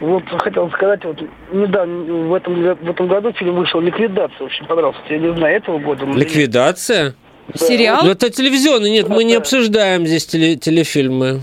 Вот 0.00 0.22
хотел 0.38 0.70
сказать, 0.70 1.04
вот 1.04 1.18
недавно 1.52 2.28
в 2.28 2.34
этом, 2.34 2.54
в 2.54 2.90
этом 2.90 3.08
году 3.08 3.32
фильм 3.32 3.56
вышел 3.56 3.80
«Ликвидация». 3.80 4.46
Очень 4.46 4.66
понравился. 4.66 5.00
Я 5.08 5.18
не 5.18 5.34
знаю, 5.34 5.56
этого 5.56 5.78
года. 5.78 6.04
Ликвидация? 6.04 7.14
Да. 7.48 7.66
Сериал? 7.66 8.04
Ну, 8.04 8.10
это 8.10 8.30
телевизионный. 8.30 8.90
Нет, 8.90 9.08
мы 9.08 9.24
не 9.24 9.34
обсуждаем 9.34 10.06
здесь 10.06 10.26
теле 10.26 10.56
телефильмы. 10.56 11.42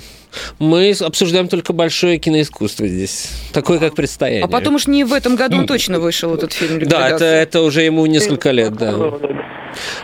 Мы 0.60 0.92
обсуждаем 1.00 1.48
только 1.48 1.74
большое 1.74 2.18
киноискусство 2.18 2.88
здесь. 2.88 3.30
Такое, 3.52 3.80
как 3.80 3.96
предстояние. 3.96 4.46
А 4.46 4.48
потом 4.48 4.76
уж 4.76 4.88
не 4.88 5.04
в 5.04 5.14
этом 5.14 5.36
году 5.36 5.66
точно 5.66 6.00
вышел 6.00 6.34
этот 6.34 6.54
фильм. 6.54 6.80
Да, 6.88 7.10
это, 7.10 7.26
это 7.26 7.62
уже 7.62 7.84
ему 7.84 8.06
несколько 8.06 8.52
лет, 8.52 8.74
да. 8.74 8.94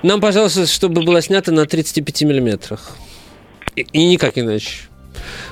Нам, 0.03 0.21
пожалуйста, 0.21 0.65
чтобы 0.65 1.03
было 1.03 1.21
снято 1.21 1.51
на 1.51 1.65
35 1.65 2.23
миллиметрах. 2.23 2.97
И, 3.75 3.81
и 3.81 4.05
никак 4.05 4.37
иначе. 4.37 4.89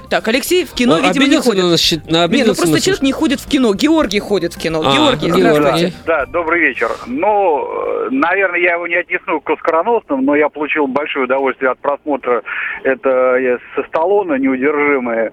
Так, 0.09 0.27
Alexey 0.27 0.65
в 0.65 0.73
кино, 0.73 0.99
видимо, 0.99 1.27
не 1.27 1.41
ходит. 1.41 1.63
На, 2.09 2.27
на, 2.27 2.33
не, 2.33 2.43
ну 2.43 2.55
просто 2.55 2.75
на... 2.75 2.79
человек 2.79 3.01
не 3.01 3.11
ходит 3.11 3.39
в 3.39 3.47
кино. 3.47 3.73
Георгий 3.73 4.19
ходит 4.19 4.53
в 4.53 4.59
кино. 4.59 4.81
А, 4.85 4.93
Георгий, 4.93 5.31
здравствуйте. 5.31 5.93
Да, 6.05 6.25
добрый 6.25 6.61
вечер. 6.61 6.89
Ну, 7.07 8.09
наверное, 8.09 8.59
я 8.59 8.73
его 8.73 8.87
не 8.87 8.95
отнесу 8.95 9.41
к 9.41 9.49
оскароносным, 9.49 10.23
но 10.23 10.35
я 10.35 10.49
получил 10.49 10.87
большое 10.87 11.25
удовольствие 11.25 11.71
от 11.71 11.79
просмотра. 11.79 12.43
Это 12.83 13.37
со 13.75 13.83
Сталлоне 13.83 14.39
«Неудержимые». 14.39 15.31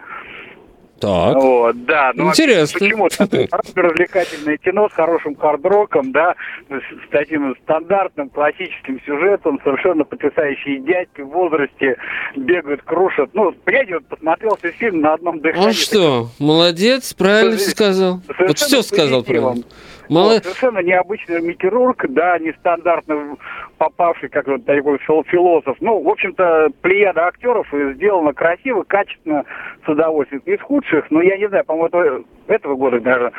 Так. 1.00 1.34
Вот, 1.34 1.84
да. 1.84 2.12
Ну, 2.14 2.28
Интересно. 2.28 2.78
Почему? 2.78 3.08
развлекательное 3.74 4.56
кино 4.58 4.88
с 4.88 4.92
хорошим 4.92 5.34
хард-роком, 5.34 6.12
да, 6.12 6.34
с 6.70 7.10
таким 7.10 7.54
стандартным 7.62 8.30
классическим 8.30 9.00
сюжетом, 9.04 9.60
совершенно 9.64 10.04
потрясающие 10.04 10.80
дядьки 10.80 11.20
в 11.20 11.28
возрасте 11.28 11.96
бегают, 12.36 12.82
крушат. 12.82 13.30
Ну, 13.34 13.52
понимаете, 13.64 13.94
вот 13.94 14.06
посмотрел 14.06 14.58
весь 14.62 14.74
фильм 14.76 15.00
на 15.00 15.14
одном 15.14 15.40
дыхании. 15.40 15.66
Он 15.66 15.72
что, 15.72 16.28
молодец, 16.38 17.12
правильно 17.14 17.58
сказал. 17.58 18.20
Вот 18.38 18.58
все 18.58 18.82
сказал 18.82 19.22
правильно. 19.22 19.64
Мало... 20.08 20.34
Вот, 20.34 20.44
совершенно 20.44 20.80
необычный 20.80 21.40
микирург, 21.40 22.04
да, 22.10 22.38
нестандартно 22.38 23.36
попавший, 23.78 24.28
как 24.28 24.46
вот 24.46 24.64
такой 24.64 24.98
философ. 24.98 25.76
Ну, 25.80 26.02
в 26.02 26.08
общем-то, 26.08 26.68
плеяда 26.82 27.26
актеров 27.26 27.66
сделано 27.72 28.32
красиво, 28.32 28.82
качественно, 28.84 29.44
с 29.84 29.88
удовольствием. 29.88 30.42
Из 30.46 30.60
худших, 30.60 31.10
ну, 31.10 31.20
я 31.20 31.36
не 31.36 31.48
знаю, 31.48 31.64
по-моему, 31.64 32.24
этого 32.46 32.76
года 32.76 33.00
даже, 33.00 33.32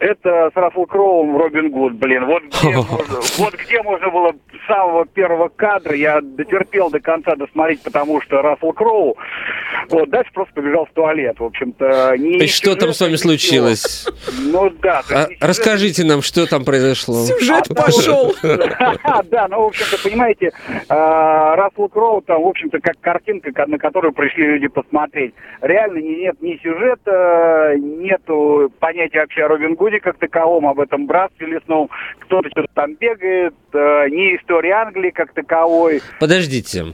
это 0.00 0.50
с 0.52 0.56
Рассел 0.56 0.86
Кроуом 0.86 1.36
Робин 1.36 1.70
Гуд, 1.70 1.94
блин. 1.94 2.26
Вот 2.26 2.42
где, 2.44 2.74
можно, 2.74 3.20
вот 3.38 3.54
где 3.54 3.82
можно 3.82 4.10
было 4.10 4.32
с 4.32 4.66
самого 4.66 5.06
первого 5.06 5.48
кадра, 5.48 5.94
я 5.94 6.20
дотерпел 6.20 6.90
до 6.90 7.00
конца 7.00 7.36
досмотреть, 7.36 7.82
потому 7.82 8.20
что 8.22 8.42
Рассел 8.42 8.72
Кроу, 8.72 9.16
вот, 9.90 10.10
дальше 10.10 10.30
просто 10.32 10.54
побежал 10.54 10.86
в 10.86 10.92
туалет, 10.92 11.38
в 11.38 11.44
общем-то. 11.44 12.16
Не 12.18 12.38
И 12.38 12.46
что 12.46 12.74
там 12.76 12.92
с 12.92 13.00
вами 13.00 13.16
случилось? 13.16 14.06
Ну, 14.42 14.70
да. 14.82 15.02
А, 15.12 15.28
расскажите 15.40 16.04
нам, 16.04 16.22
что 16.22 16.46
там 16.46 16.64
произошло. 16.64 17.24
Сюжет 17.24 17.64
а, 17.70 17.74
пошел. 17.74 18.34
Да, 19.30 19.46
ну, 19.48 19.62
в 19.62 19.66
общем-то, 19.66 20.02
понимаете, 20.02 20.52
а, 20.88 21.56
Рассел 21.56 21.88
Кроу 21.88 22.22
там, 22.22 22.42
в 22.42 22.46
общем-то, 22.46 22.78
как 22.80 22.98
картинка, 23.00 23.52
на 23.66 23.78
которую 23.78 24.12
пришли 24.12 24.46
люди 24.46 24.68
посмотреть. 24.68 25.34
Реально 25.60 25.98
нет 25.98 26.40
ни 26.40 26.56
сюжета, 26.62 27.74
нету 27.78 28.72
понятия 28.78 29.20
вообще 29.20 29.44
о 29.44 29.48
Робин 29.48 29.76
Гуде 29.88 30.00
как 30.00 30.18
таковом, 30.18 30.66
об 30.66 30.80
этом 30.80 31.06
братстве 31.06 31.46
лесном. 31.46 31.88
Кто-то 32.20 32.50
что-то 32.50 32.68
там 32.74 32.94
бегает, 32.94 33.54
э, 33.72 34.08
ни 34.10 34.36
истории 34.36 34.70
Англии 34.70 35.10
как 35.10 35.32
таковой. 35.32 36.02
Подождите. 36.20 36.88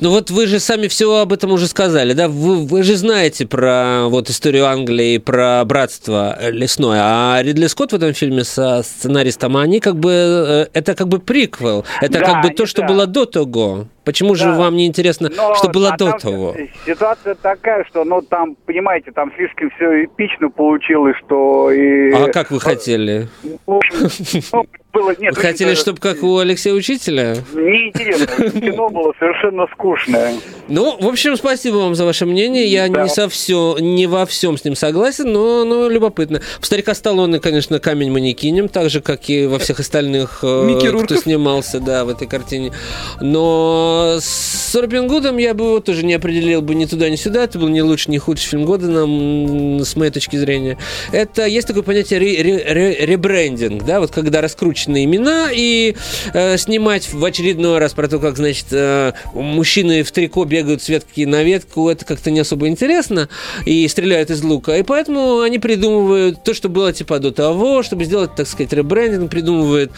Ну 0.00 0.10
вот 0.10 0.30
вы 0.30 0.46
же 0.46 0.60
сами 0.60 0.88
все 0.88 1.20
об 1.20 1.32
этом 1.32 1.52
уже 1.52 1.66
сказали, 1.68 2.12
да? 2.12 2.28
Вы, 2.28 2.66
вы 2.66 2.82
же 2.82 2.96
знаете 2.96 3.46
про 3.46 4.08
вот 4.08 4.28
историю 4.28 4.66
Англии, 4.66 5.16
про 5.16 5.64
братство 5.64 6.36
лесное, 6.50 7.00
а 7.02 7.42
Ридли 7.42 7.66
Скотт 7.66 7.92
в 7.92 7.96
этом 7.96 8.12
фильме 8.12 8.44
со 8.44 8.82
сценаристом, 8.82 9.56
они 9.56 9.80
как 9.80 9.96
бы, 9.96 10.10
э, 10.12 10.66
это 10.74 10.94
как 10.94 11.08
бы 11.08 11.20
приквел, 11.20 11.86
это 12.02 12.18
да, 12.18 12.24
как 12.26 12.42
бы 12.42 12.50
то, 12.50 12.66
что 12.66 12.82
да. 12.82 12.88
было 12.88 13.06
до 13.06 13.24
того. 13.24 13.86
Почему 14.04 14.34
да. 14.34 14.36
же 14.36 14.52
вам 14.52 14.76
не 14.76 14.86
интересно, 14.86 15.30
Но, 15.34 15.54
что 15.54 15.68
было 15.68 15.92
а 15.92 15.96
до 15.96 16.12
того? 16.12 16.54
Ситуация 16.84 17.34
такая, 17.34 17.84
что, 17.84 18.04
ну, 18.04 18.20
там, 18.20 18.54
понимаете, 18.66 19.12
там 19.12 19.32
слишком 19.36 19.70
все 19.70 20.04
эпично 20.04 20.50
получилось, 20.50 21.16
что... 21.24 21.70
И... 21.70 22.12
А 22.12 22.28
как 22.28 22.50
вы 22.50 22.60
хотели? 22.60 23.28
Ну, 23.66 23.80
было... 24.94 25.14
Нет, 25.18 25.34
Вы 25.34 25.42
хотели, 25.42 25.74
чтобы 25.74 25.98
как 26.00 26.22
у 26.22 26.38
Алексея 26.38 26.72
Учителя? 26.72 27.36
Неинтересно. 27.52 28.60
Кино 28.60 28.88
было 28.88 29.12
совершенно 29.18 29.66
скучное. 29.72 30.34
Ну, 30.68 30.96
в 30.98 31.06
общем, 31.06 31.36
спасибо 31.36 31.76
вам 31.76 31.94
за 31.94 32.04
ваше 32.04 32.24
мнение. 32.24 32.66
Я 32.66 32.88
да. 32.88 33.02
не, 33.02 33.08
со 33.10 33.28
все, 33.28 33.76
не 33.80 34.06
во 34.06 34.24
всем 34.24 34.56
с 34.56 34.64
ним 34.64 34.76
согласен, 34.76 35.30
но, 35.30 35.64
но 35.64 35.88
любопытно. 35.88 36.40
В 36.60 36.66
«Старика 36.66 36.94
Сталлоне», 36.94 37.40
конечно, 37.40 37.80
камень 37.80 38.10
манекинем, 38.12 38.68
так 38.68 38.88
же, 38.88 39.00
как 39.00 39.28
и 39.28 39.46
во 39.46 39.58
всех 39.58 39.80
остальных, 39.80 40.38
э, 40.42 40.78
кто 41.04 41.16
снимался 41.16 41.80
да, 41.80 42.04
в 42.04 42.08
этой 42.08 42.28
картине. 42.28 42.72
Но 43.20 44.16
с 44.20 44.74
Робин 44.74 45.08
Гудом 45.08 45.36
я 45.38 45.52
бы 45.52 45.64
его 45.64 45.80
тоже 45.80 46.04
не 46.04 46.14
определил 46.14 46.62
бы 46.62 46.74
ни 46.74 46.84
туда, 46.86 47.10
ни 47.10 47.16
сюда. 47.16 47.44
Это 47.44 47.58
был 47.58 47.68
не 47.68 47.82
лучший, 47.82 48.12
не 48.12 48.18
худший 48.18 48.50
фильм 48.50 48.64
года, 48.64 48.88
нам, 48.88 49.80
с 49.80 49.96
моей 49.96 50.12
точки 50.12 50.36
зрения. 50.36 50.78
Это 51.12 51.46
есть 51.46 51.66
такое 51.66 51.82
понятие 51.82 52.20
ребрендинг, 52.20 53.82
да, 53.84 54.00
вот 54.00 54.12
когда 54.12 54.40
раскручивается 54.40 54.83
загадочные 54.84 55.04
имена 55.04 55.48
и 55.52 55.96
э, 56.32 56.56
снимать 56.56 57.12
в 57.12 57.24
очередной 57.24 57.78
раз 57.78 57.92
про 57.92 58.08
то, 58.08 58.18
как, 58.18 58.36
значит, 58.36 58.66
э, 58.70 59.12
мужчины 59.32 60.02
в 60.02 60.12
трико 60.12 60.44
бегают 60.44 60.82
с 60.82 60.88
ветки 60.88 61.24
на 61.24 61.42
ветку, 61.42 61.88
это 61.88 62.04
как-то 62.04 62.30
не 62.30 62.40
особо 62.40 62.68
интересно 62.68 63.28
и 63.64 63.86
стреляют 63.88 64.30
из 64.30 64.42
лука. 64.42 64.76
И 64.76 64.82
поэтому 64.82 65.40
они 65.40 65.58
придумывают 65.58 66.42
то, 66.44 66.54
что 66.54 66.68
было 66.68 66.92
типа 66.92 67.18
до 67.18 67.32
того, 67.32 67.82
чтобы 67.82 68.04
сделать, 68.04 68.34
так 68.34 68.46
сказать, 68.46 68.72
ребрендинг, 68.72 69.30
придумывают 69.30 69.92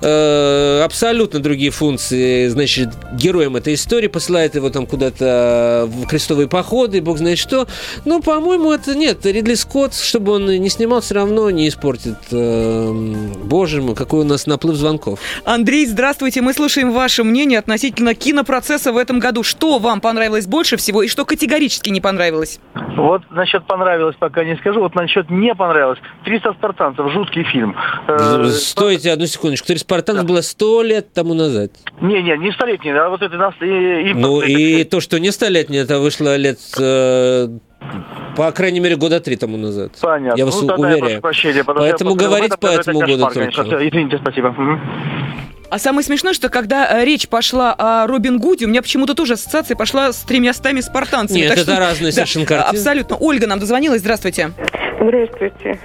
э, 0.00 0.82
абсолютно 0.84 1.40
другие 1.40 1.70
функции, 1.70 2.48
значит, 2.48 2.90
героем 3.12 3.56
этой 3.56 3.74
истории, 3.74 4.08
посылает 4.08 4.54
его 4.54 4.70
там 4.70 4.86
куда-то 4.86 5.88
в 5.88 6.06
крестовые 6.06 6.48
походы, 6.48 7.00
бог 7.00 7.18
знает 7.18 7.38
что. 7.38 7.66
Но, 8.04 8.20
по-моему, 8.20 8.72
это 8.72 8.94
нет. 8.94 9.24
Ридли 9.26 9.54
Скотт, 9.54 9.94
чтобы 9.94 10.32
он 10.32 10.46
не 10.46 10.68
снимал, 10.68 11.00
все 11.00 11.14
равно 11.14 11.50
не 11.50 11.68
испортит. 11.68 12.16
Э, 12.30 12.92
боже 13.44 13.82
мой, 13.82 13.94
какой 13.94 14.20
у 14.20 14.24
нас 14.24 14.46
наплыв 14.46 14.76
звонков. 14.76 15.18
Андрей, 15.44 15.86
здравствуйте. 15.86 16.40
Мы 16.42 16.52
слушаем 16.52 16.92
ваше 16.92 17.24
мнение 17.24 17.58
относительно 17.58 18.14
кинопроцесса 18.14 18.92
в 18.92 18.96
этом 18.96 19.18
году. 19.18 19.42
Что 19.42 19.78
вам 19.78 20.00
понравилось 20.00 20.46
больше 20.46 20.76
всего 20.76 21.02
и 21.02 21.08
что 21.08 21.24
категорически 21.24 21.90
не 21.90 22.00
понравилось? 22.00 22.60
Вот 22.96 23.22
насчет 23.30 23.66
понравилось 23.66 24.16
пока 24.18 24.44
не 24.44 24.56
скажу. 24.56 24.80
Вот 24.80 24.94
насчет 24.94 25.30
не 25.30 25.54
понравилось. 25.54 25.98
300 26.24 26.54
спартанцев, 26.54 27.12
жуткий 27.12 27.44
фильм. 27.44 27.76
Э, 28.06 28.48
Стойте 28.48 29.12
одну 29.12 29.26
секундочку. 29.26 29.66
300 29.68 29.87
спартанцев 29.88 30.24
да. 30.24 30.28
было 30.28 30.42
сто 30.42 30.82
лет 30.82 31.12
тому 31.14 31.34
назад. 31.34 31.70
Не, 32.00 32.22
не, 32.22 32.36
не 32.36 32.52
столетний, 32.52 32.92
а 32.92 33.08
вот 33.08 33.22
это 33.22 33.36
нас 33.36 33.54
и, 33.60 34.10
и 34.10 34.14
Ну 34.14 34.42
и 34.42 34.84
то, 34.84 35.00
что 35.00 35.18
не 35.18 35.32
столетний, 35.32 35.78
это 35.78 35.98
вышло 35.98 36.36
лет 36.36 36.58
э, 36.78 37.48
по 38.36 38.52
крайней 38.52 38.80
мере, 38.80 38.96
года 38.96 39.20
три 39.20 39.36
тому 39.36 39.56
назад. 39.56 39.92
Понятно. 40.00 40.38
Я 40.38 40.44
вас 40.44 40.60
ну, 40.60 40.74
уверяю. 40.74 41.14
Я 41.14 41.20
прощения, 41.20 41.64
Поэтому 41.64 42.14
говорить 42.14 42.58
по 42.60 42.66
этому 42.66 43.00
году 43.00 43.28
только. 43.32 43.88
Извините, 43.88 44.18
спасибо. 44.18 44.54
А 45.70 45.78
самое 45.78 46.02
смешное, 46.02 46.32
что 46.32 46.48
когда 46.48 47.00
э, 47.00 47.04
речь 47.04 47.28
пошла 47.28 47.74
о 47.76 48.06
Робин 48.06 48.38
Гуде, 48.38 48.64
у 48.64 48.68
меня 48.68 48.80
почему-то 48.80 49.14
тоже 49.14 49.34
ассоциация 49.34 49.76
пошла 49.76 50.12
с 50.12 50.22
тремя 50.22 50.54
стами 50.54 50.80
спартанцами. 50.80 51.40
Нет, 51.40 51.48
так 51.50 51.58
это 51.58 51.72
что, 51.72 51.80
разные 51.80 52.10
да, 52.10 52.12
совершенно 52.12 52.46
картины. 52.46 52.70
Абсолютно. 52.70 53.16
Ольга 53.20 53.46
нам 53.46 53.58
дозвонилась. 53.58 54.00
Здравствуйте. 54.00 54.50
Здравствуйте. 54.98 55.78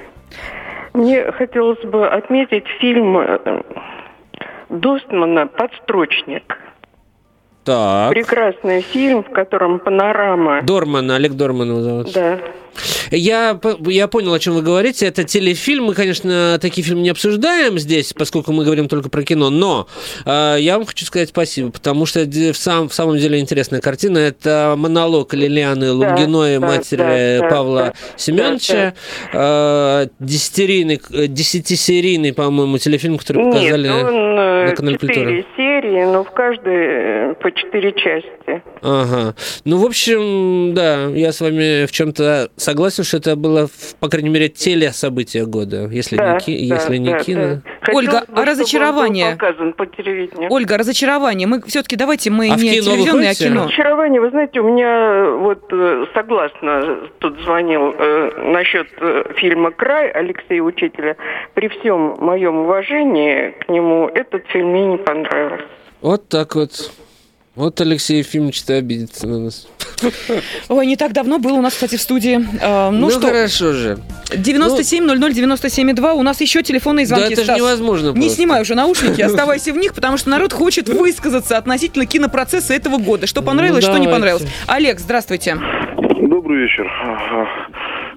Мне 0.94 1.32
хотелось 1.32 1.84
бы 1.84 2.08
отметить 2.08 2.66
фильм 2.80 3.18
э, 3.18 3.62
Достмана 4.80 5.48
«Подстрочник». 5.48 6.58
Так. 7.64 8.10
Прекрасный 8.10 8.82
фильм, 8.82 9.24
в 9.24 9.30
котором 9.30 9.80
панорама. 9.80 10.62
Дорман, 10.64 11.12
Олег 11.12 11.34
Дорман 11.34 11.70
его 11.70 11.82
зовут. 11.82 12.12
Да. 12.14 12.40
Я, 13.12 13.60
я 13.88 14.08
понял, 14.08 14.34
о 14.34 14.40
чем 14.40 14.56
вы 14.56 14.62
говорите. 14.62 15.06
Это 15.06 15.24
телефильм. 15.24 15.86
Мы, 15.86 15.94
конечно, 15.94 16.58
такие 16.62 16.84
фильмы 16.84 17.02
не 17.02 17.10
обсуждаем 17.10 17.80
здесь, 17.80 18.14
поскольку 18.14 18.52
мы 18.52 18.64
говорим 18.64 18.88
только 18.88 19.10
про 19.10 19.24
кино. 19.24 19.50
Но 19.50 19.88
э, 20.26 20.58
я 20.60 20.78
вам 20.78 20.86
хочу 20.86 21.06
сказать 21.06 21.30
спасибо, 21.30 21.72
потому 21.72 22.06
что 22.06 22.22
в, 22.22 22.54
сам, 22.54 22.90
в 22.90 22.94
самом 22.94 23.18
деле 23.18 23.40
интересная 23.40 23.82
картина. 23.82 24.18
Это 24.18 24.76
монолог 24.78 25.34
Лилианы 25.34 25.92
Лунгиной, 25.92 26.60
да, 26.60 26.68
матери 26.68 27.40
да, 27.40 27.50
Павла 27.50 27.82
да, 27.82 27.94
Семеновича. 28.18 28.74
Да, 28.74 28.94
да. 29.34 30.04
Э, 30.04 30.08
десятисерийный, 30.20 31.02
десятисерийный, 31.28 32.34
по-моему, 32.34 32.78
телефильм, 32.78 33.18
который 33.18 33.46
показали 33.46 33.88
Нет, 33.88 34.04
он, 34.04 34.16
э, 34.16 34.70
на 34.70 34.76
канале 34.76 34.98
Культура. 34.98 35.30
серии, 35.56 36.04
но 36.06 36.24
в 36.24 36.32
каждой 36.32 37.32
э, 37.32 37.34
по 37.36 37.52
четыре 37.52 37.94
части. 37.94 38.64
Ага. 38.82 39.36
Ну, 39.66 39.78
в 39.78 39.86
общем, 39.86 40.74
да, 40.74 41.06
я 41.08 41.32
с 41.32 41.42
вами 41.42 41.86
в 41.86 41.92
чем-то 41.92 42.50
согласен, 42.64 43.04
что 43.04 43.18
это 43.18 43.36
было, 43.36 43.68
по 44.00 44.10
крайней 44.10 44.30
мере, 44.30 44.50
телесобытие 44.50 45.46
года, 45.46 45.88
если 45.88 46.18
да, 46.18 46.40
не, 46.48 46.70
да, 46.70 46.76
если 46.76 46.98
не 46.98 47.12
да, 47.12 47.20
кино. 47.20 47.62
Да. 47.64 47.94
Ольга, 47.94 48.24
а 48.34 48.46
разочарование? 48.46 49.38
по 49.78 49.86
телевидению. 49.86 50.52
Ольга, 50.52 50.78
разочарование. 50.78 51.48
Мы 51.48 51.62
все-таки 51.64 51.96
давайте 51.96 52.30
мы 52.30 52.50
а 52.50 52.56
не 52.56 52.70
телевизионные, 52.70 53.32
а 53.32 53.34
кино. 53.36 53.64
Разочарование, 53.64 54.22
вы 54.22 54.30
знаете, 54.30 54.60
у 54.62 54.70
меня 54.70 55.32
вот 55.38 55.64
э, 55.72 56.06
согласно 56.14 57.00
тут 57.20 57.40
звонил 57.42 57.94
э, 57.98 58.52
насчет 58.52 58.88
э, 59.00 59.24
фильма 59.36 59.72
«Край» 59.72 60.10
Алексея 60.10 60.62
Учителя. 60.62 61.18
При 61.54 61.68
всем 61.68 62.16
моем 62.20 62.58
уважении 62.58 63.52
к 63.66 63.70
нему 63.70 64.08
этот 64.08 64.46
фильм 64.48 64.70
мне 64.70 64.86
не 64.86 64.98
понравился. 64.98 65.66
Вот 66.02 66.28
так 66.30 66.56
вот. 66.56 66.72
Вот 67.56 67.80
Алексей 67.82 68.18
Ефимович-то 68.18 68.74
обидится 68.74 69.28
на 69.28 69.38
нас. 69.38 69.68
Ой, 70.70 70.88
не 70.88 70.96
так 70.96 71.14
давно 71.14 71.38
был 71.38 71.54
у 71.54 71.62
нас, 71.62 71.74
кстати, 71.74 71.98
в 71.98 72.02
студии. 72.02 72.44
А, 72.64 72.90
ну, 72.90 73.02
ну 73.02 73.10
что? 73.12 73.28
хорошо 73.28 73.74
же. 73.74 74.00
97 74.36 75.04
00 75.06 75.34
97 75.34 75.94
2. 75.94 76.14
У 76.14 76.24
нас 76.24 76.42
еще 76.42 76.64
телефонные 76.64 77.06
звонки. 77.06 77.36
Да, 77.36 77.42
это 77.42 77.44
же 77.44 77.54
невозможно 77.54 78.08
Не 78.08 78.14
просто. 78.14 78.30
снимай 78.38 78.62
уже 78.64 78.74
наушники, 78.74 79.22
оставайся 79.22 79.72
в 79.72 79.78
них, 79.78 79.94
потому 79.94 80.18
что 80.18 80.32
народ 80.32 80.52
хочет 80.52 80.90
высказаться 80.90 81.56
относительно 81.58 82.08
кинопроцесса 82.08 82.74
этого 82.74 82.98
года. 82.98 83.28
Что 83.28 83.44
понравилось, 83.44 83.86
ну, 83.86 83.92
что 83.92 84.00
не 84.00 84.08
понравилось. 84.08 84.48
Олег, 84.68 85.00
здравствуйте. 85.00 85.56
Добрый 86.22 86.64
вечер. 86.64 86.90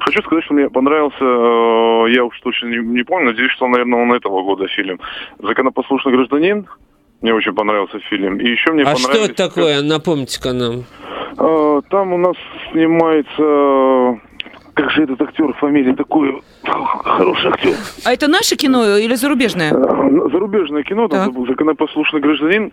Хочу 0.01 0.23
сказать, 0.23 0.45
что 0.45 0.55
мне 0.55 0.71
понравился, 0.71 1.17
э, 1.21 2.15
я 2.15 2.25
уж 2.25 2.39
точно 2.41 2.69
не, 2.69 2.79
не 2.79 3.03
помню, 3.03 3.33
надеюсь, 3.33 3.51
что, 3.53 3.67
наверное, 3.67 4.01
он 4.01 4.13
этого 4.13 4.43
года 4.45 4.69
фильм 4.69 5.01
«Законопослушный 5.41 6.13
гражданин». 6.13 6.67
Мне 7.23 7.35
очень 7.35 7.55
понравился 7.55 7.99
фильм. 8.11 8.39
И 8.39 8.49
еще 8.49 8.73
мне 8.73 8.85
а 8.85 8.97
что 8.97 9.25
это 9.25 9.35
такое? 9.35 9.83
Напомните-ка 9.83 10.53
нам. 10.53 10.85
А, 11.39 11.81
там 11.91 12.13
у 12.13 12.19
нас 12.19 12.37
снимается... 12.73 14.21
Как 14.75 14.91
же 14.91 15.05
этот 15.05 15.23
актер, 15.23 15.55
фамилия 15.55 15.95
такой 15.95 16.43
хороший 16.63 17.51
актер. 17.51 17.75
А 18.05 18.13
это 18.13 18.29
наше 18.29 18.57
кино 18.57 18.99
или 18.99 19.15
зарубежное? 19.15 19.73
А, 19.73 20.29
зарубежное 20.31 20.83
кино, 20.83 21.09
там 21.09 21.33
так. 21.33 21.47
законопослушный 21.49 22.21
гражданин. 22.21 22.73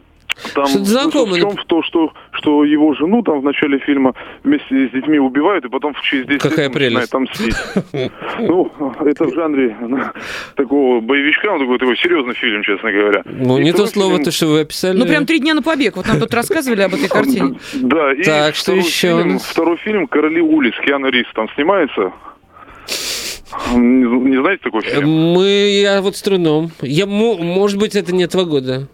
Там 0.53 0.65
что 0.67 0.83
знакомо. 0.83 1.33
В 1.33 1.37
чем 1.37 1.51
в 1.51 1.65
то, 1.65 1.83
что, 1.83 2.13
что 2.31 2.63
его 2.63 2.93
жену 2.93 3.21
там 3.23 3.41
в 3.41 3.43
начале 3.43 3.79
фильма 3.79 4.13
вместе 4.43 4.87
с 4.87 4.91
детьми 4.91 5.19
убивают, 5.19 5.65
и 5.65 5.69
потом 5.69 5.93
через 6.01 6.25
10 6.27 6.41
Какая 6.41 6.65
лет 6.65 6.73
прелесть. 6.73 7.11
там 7.11 7.23
мстить. 7.23 7.55
Ну, 8.39 8.71
это 8.99 9.25
в 9.25 9.33
жанре 9.33 9.75
такого 10.55 10.99
боевичка, 10.99 11.47
он 11.47 11.59
такой, 11.59 11.77
такой 11.77 11.97
серьезный 11.97 12.33
фильм, 12.33 12.63
честно 12.63 12.91
говоря. 12.91 13.21
Ну, 13.25 13.57
не 13.59 13.71
то 13.73 13.85
слово, 13.85 14.19
то, 14.19 14.31
что 14.31 14.47
вы 14.47 14.61
описали. 14.61 14.97
Ну, 14.97 15.05
прям 15.05 15.25
три 15.25 15.39
дня 15.39 15.53
на 15.53 15.61
побег. 15.61 15.95
Вот 15.95 16.07
нам 16.07 16.19
тут 16.19 16.33
рассказывали 16.33 16.81
об 16.81 16.93
этой 16.93 17.07
картине. 17.07 17.59
Да, 17.73 18.13
и 18.13 18.23
так, 18.23 18.55
что 18.55 18.73
еще? 18.73 19.37
Второй 19.39 19.77
фильм 19.77 20.07
«Короли 20.07 20.41
улиц», 20.41 20.73
Киану 20.85 21.09
Рис 21.09 21.25
там 21.35 21.47
снимается. 21.55 22.11
Не, 23.73 24.29
не 24.29 24.37
знаете 24.41 24.63
такой 24.63 24.81
фильм? 24.81 25.07
Мы, 25.07 25.81
я 25.81 26.01
вот 26.01 26.15
с 26.15 26.21
трудом. 26.21 26.71
Я, 26.81 27.05
может 27.05 27.77
быть, 27.79 27.95
это 27.95 28.13
не 28.13 28.23
этого 28.23 28.45
года. 28.45 28.87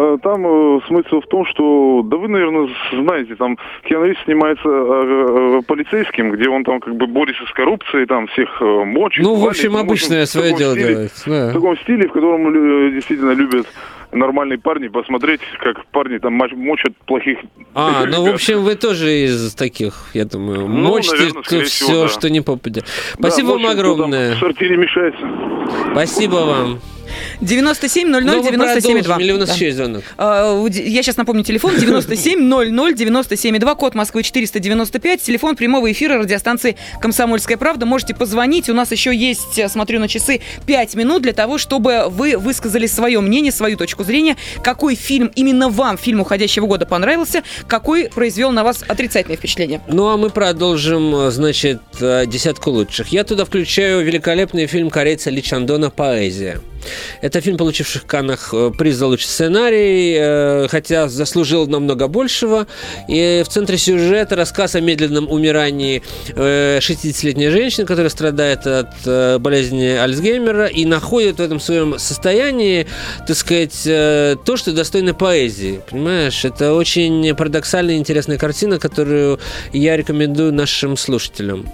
А, 0.00 0.16
там 0.18 0.46
э, 0.46 0.80
смысл 0.86 1.20
в 1.20 1.26
том, 1.26 1.44
что, 1.44 2.02
да 2.04 2.16
вы, 2.16 2.28
наверное, 2.28 2.68
знаете, 2.90 3.34
там 3.34 3.58
Киану 3.84 4.06
Ривз 4.06 4.18
снимается 4.24 4.66
э, 4.66 5.58
э, 5.58 5.62
полицейским, 5.66 6.32
где 6.32 6.48
он 6.48 6.64
там 6.64 6.80
как 6.80 6.96
бы 6.96 7.06
борется 7.06 7.44
с 7.44 7.52
коррупцией, 7.52 8.06
там 8.06 8.26
всех 8.28 8.48
э, 8.62 8.64
мочит. 8.64 9.22
Ну, 9.22 9.34
в 9.34 9.46
общем, 9.46 9.72
валит, 9.72 9.84
обычное 9.84 10.22
общем, 10.22 10.32
свое 10.32 10.56
дело 10.56 10.72
стиле, 10.72 10.88
делает. 10.88 11.12
Да. 11.26 11.50
В 11.50 11.52
таком 11.52 11.76
стиле, 11.78 12.08
в 12.08 12.12
котором 12.12 12.48
э, 12.48 12.92
действительно 12.92 13.32
любят 13.32 13.66
нормальные 14.12 14.58
парни 14.58 14.88
посмотреть, 14.88 15.40
как 15.58 15.84
парни 15.86 16.16
там 16.16 16.32
мочат 16.32 16.96
плохих 17.06 17.38
А, 17.74 18.06
ну, 18.06 18.24
в 18.24 18.34
общем, 18.34 18.62
вы 18.62 18.76
тоже 18.76 19.12
из 19.24 19.54
таких, 19.54 20.06
я 20.14 20.24
думаю, 20.24 20.66
ну, 20.66 20.94
мочите 20.94 21.16
наверное, 21.16 21.42
все, 21.42 21.62
всего, 21.64 22.02
да. 22.02 22.08
что 22.08 22.30
не 22.30 22.40
попадет. 22.40 22.86
Спасибо 23.18 23.48
да, 23.48 23.54
вам 23.54 23.66
огромное. 23.66 24.34
в 24.34 24.38
сортире 24.38 24.78
мешается. 24.78 25.20
Спасибо 25.92 26.36
вам. 26.36 26.80
97 27.40 28.08
00 28.08 28.42
97 28.42 29.02
2. 29.02 29.16
Или 29.20 29.32
у 29.32 29.38
нас 29.38 29.54
еще 29.54 29.66
есть 29.66 29.76
звонок? 29.76 30.02
А, 30.18 30.66
я 30.66 31.02
сейчас 31.02 31.16
напомню 31.16 31.44
телефон 31.44 31.76
97 31.78 32.40
00 32.40 32.94
97 32.94 33.58
2, 33.58 33.74
код 33.74 33.94
Москвы 33.94 34.22
495, 34.22 35.22
телефон 35.22 35.56
прямого 35.56 35.90
эфира 35.90 36.18
радиостанции 36.18 36.76
«Комсомольская 37.00 37.56
правда». 37.56 37.86
Можете 37.86 38.14
позвонить. 38.14 38.68
У 38.68 38.74
нас 38.74 38.92
еще 38.92 39.14
есть, 39.14 39.60
смотрю 39.70 40.00
на 40.00 40.08
часы, 40.08 40.40
5 40.66 40.94
минут 40.94 41.22
для 41.22 41.32
того, 41.32 41.58
чтобы 41.58 42.04
вы 42.08 42.36
высказали 42.36 42.86
свое 42.86 43.20
мнение, 43.20 43.52
свою 43.52 43.76
точку 43.76 44.04
зрения, 44.04 44.36
какой 44.62 44.94
фильм 44.94 45.30
именно 45.34 45.68
вам, 45.68 45.98
фильм 45.98 46.20
уходящего 46.20 46.66
года, 46.66 46.86
понравился, 46.86 47.42
какой 47.66 48.08
произвел 48.08 48.52
на 48.52 48.64
вас 48.64 48.84
отрицательное 48.86 49.36
впечатление. 49.36 49.80
Ну, 49.88 50.08
а 50.08 50.16
мы 50.16 50.30
продолжим, 50.30 51.30
значит, 51.30 51.80
десятку 52.00 52.70
лучших. 52.70 53.08
Я 53.08 53.24
туда 53.24 53.44
включаю 53.44 54.04
великолепный 54.04 54.66
фильм 54.66 54.90
корейца 54.90 55.30
Ли 55.30 55.42
Чандона 55.42 55.90
«Поэзия». 55.90 56.60
Это 57.20 57.40
фильм, 57.40 57.56
получивший 57.56 58.00
в 58.00 58.06
Каннах 58.06 58.50
э, 58.52 58.70
приз 58.76 58.96
за 58.96 59.06
лучший 59.06 59.26
сценарий, 59.26 60.16
э, 60.18 60.68
хотя 60.68 61.08
заслужил 61.08 61.66
намного 61.66 62.08
большего. 62.08 62.66
И 63.08 63.42
в 63.44 63.48
центре 63.48 63.78
сюжета 63.78 64.36
рассказ 64.36 64.74
о 64.74 64.80
медленном 64.80 65.30
умирании 65.30 66.02
60-летней 66.28 67.46
э, 67.46 67.50
женщины, 67.50 67.86
которая 67.86 68.10
страдает 68.10 68.66
от 68.66 69.40
болезни 69.40 69.86
Альцгеймера 69.86 70.66
и 70.66 70.84
находит 70.84 71.36
в 71.36 71.40
этом 71.40 71.60
своем 71.60 71.98
состоянии, 71.98 72.86
так 73.26 73.36
сказать, 73.36 73.82
то, 73.84 74.56
что 74.56 74.72
достойно 74.72 75.14
поэзии. 75.14 75.80
Понимаешь? 75.90 76.44
Это 76.44 76.74
очень 76.74 77.34
парадоксальная 77.34 77.96
интересная 77.96 78.38
картина, 78.38 78.78
которую 78.78 79.38
я 79.72 79.96
рекомендую 79.96 80.52
нашим 80.52 80.96
слушателям. 80.96 81.68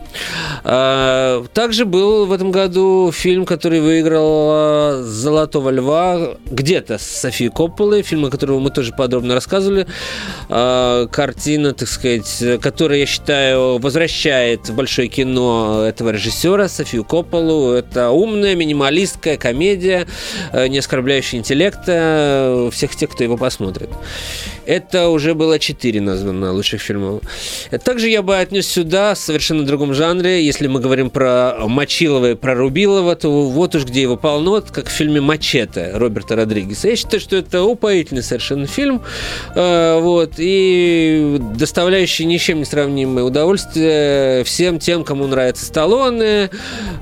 А, 0.65 1.45
также 1.53 1.85
был 1.85 2.27
в 2.27 2.33
этом 2.33 2.51
году 2.51 3.11
фильм, 3.13 3.45
который 3.45 3.81
выиграл 3.81 4.96
«Золотого 5.03 5.71
льва», 5.71 6.37
где-то 6.47 6.99
с 6.99 7.03
Софией 7.03 7.51
Копполой, 7.51 8.03
фильм, 8.03 8.27
о 8.27 8.31
котором 8.31 8.61
мы 8.61 8.71
тоже 8.71 8.93
подробно 8.93 9.35
рассказывали. 9.35 9.87
А, 10.49 11.07
картина, 11.09 11.73
так 11.73 11.89
сказать, 11.89 12.61
которая, 12.61 13.01
я 13.01 13.07
считаю, 13.07 13.79
возвращает 13.79 14.69
в 14.69 14.75
большое 14.75 15.09
кино 15.09 15.85
этого 15.87 16.11
режиссера 16.11 16.69
Софию 16.69 17.05
Копполу. 17.05 17.73
Это 17.73 18.11
умная, 18.11 18.55
минималистская 18.55 19.37
комедия, 19.37 20.07
э, 20.53 20.69
не 20.69 20.79
оскорбляющая 20.79 21.39
интеллекта 21.39 22.69
всех 22.73 22.95
тех, 22.97 23.11
кто 23.11 23.25
его 23.25 23.37
посмотрит. 23.37 23.91
Это 24.67 25.11
уже 25.11 25.35
было 25.35 25.59
четыре 25.61 26.01
названо 26.01 26.53
лучших 26.53 26.81
фильмов. 26.81 27.23
Также 27.85 28.09
я 28.09 28.23
бы 28.23 28.37
отнес 28.37 28.67
сюда 28.67 29.15
в 29.15 29.19
совершенно 29.19 29.65
другом 29.65 29.95
жанре. 29.95 30.45
Если 30.45 30.67
мы 30.67 30.81
говорим 30.81 31.09
про 31.11 31.57
Мочилова 31.67 32.33
и 32.33 32.35
про 32.35 32.55
Рубилова, 32.55 33.15
то 33.15 33.49
вот 33.49 33.75
уж 33.77 33.85
где 33.85 34.03
его 34.03 34.17
полно, 34.17 34.61
как 34.61 34.86
в 34.89 34.93
фильме 34.93 35.21
«Мачете» 35.21 35.93
Роберта 35.95 36.37
Родригеса. 36.37 36.89
Я 36.89 36.97
считаю, 36.97 37.21
что 37.21 37.37
это 37.37 37.63
упоительный 37.63 38.23
совершенно 38.23 38.67
фильм, 38.67 39.03
э, 39.55 39.99
вот, 40.01 40.35
и 40.39 41.39
доставляющий 41.57 42.25
ни 42.25 42.37
с 42.37 42.41
чем 42.41 42.59
не 42.59 42.65
сравнимое 42.65 43.25
удовольствие 43.25 44.45
всем 44.45 44.79
тем, 44.79 45.05
кому 45.05 45.27
нравится 45.27 45.65
Сталлоне, 45.65 46.51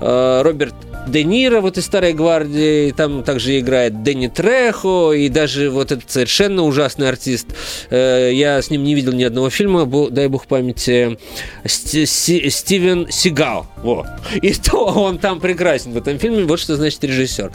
э, 0.00 0.42
Роберт 0.42 0.74
Де 1.06 1.22
Ниро 1.24 1.60
вот 1.60 1.78
из 1.78 1.84
«Старой 1.84 2.12
гвардии», 2.12 2.90
там 2.92 3.22
также 3.22 3.58
играет 3.60 4.02
Дэнни 4.02 4.28
Трехо, 4.28 5.12
и 5.12 5.28
даже 5.28 5.70
вот 5.70 5.92
этот 5.92 6.10
совершенно 6.10 6.62
ужасный 6.62 7.08
артист, 7.08 7.48
э, 7.90 8.30
я 8.32 8.60
с 8.60 8.70
ним 8.70 8.84
не 8.84 8.94
видел 8.94 9.12
ни 9.12 9.22
одного 9.22 9.50
фильма, 9.50 9.86
дай 10.10 10.28
бог 10.28 10.46
памяти, 10.46 11.18
Стивен 11.66 13.10
Сигал, 13.10 13.66
во. 13.76 14.06
И 14.40 14.54
то 14.54 14.86
он 14.86 15.18
там 15.18 15.40
прекрасен 15.40 15.92
в 15.92 15.98
этом 15.98 16.18
фильме, 16.18 16.44
вот 16.44 16.58
что 16.58 16.76
значит 16.76 17.04
режиссер. 17.04 17.52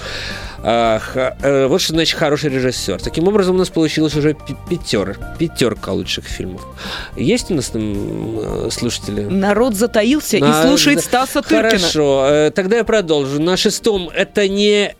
Э, 0.62 1.68
вот 1.68 1.82
что 1.82 1.94
значит 1.94 2.18
хороший 2.18 2.50
режиссер. 2.50 3.02
Таким 3.02 3.28
образом, 3.28 3.56
у 3.56 3.60
нас 3.60 3.70
получилось 3.70 4.16
уже 4.16 4.36
пятер, 4.70 5.18
пятерка 5.40 5.94
лучших 5.94 6.26
фильмов. 6.26 6.66
Есть 7.16 7.50
у 7.50 7.56
нас 7.56 7.68
там 7.68 8.40
э, 8.40 8.70
слушатели? 8.72 9.22
Народ 9.22 9.76
затаился 9.76 10.38
На... 10.38 10.50
и 10.50 10.68
слушает 10.68 11.02
Стаса 11.02 11.42
Тыркина. 11.42 11.70
Хорошо, 11.70 12.52
тогда 12.54 12.78
я 12.78 12.84
продолжу 12.84 13.38
на 13.39 13.58
шестом 13.58 14.10
это 14.10 14.47
не 14.47 14.95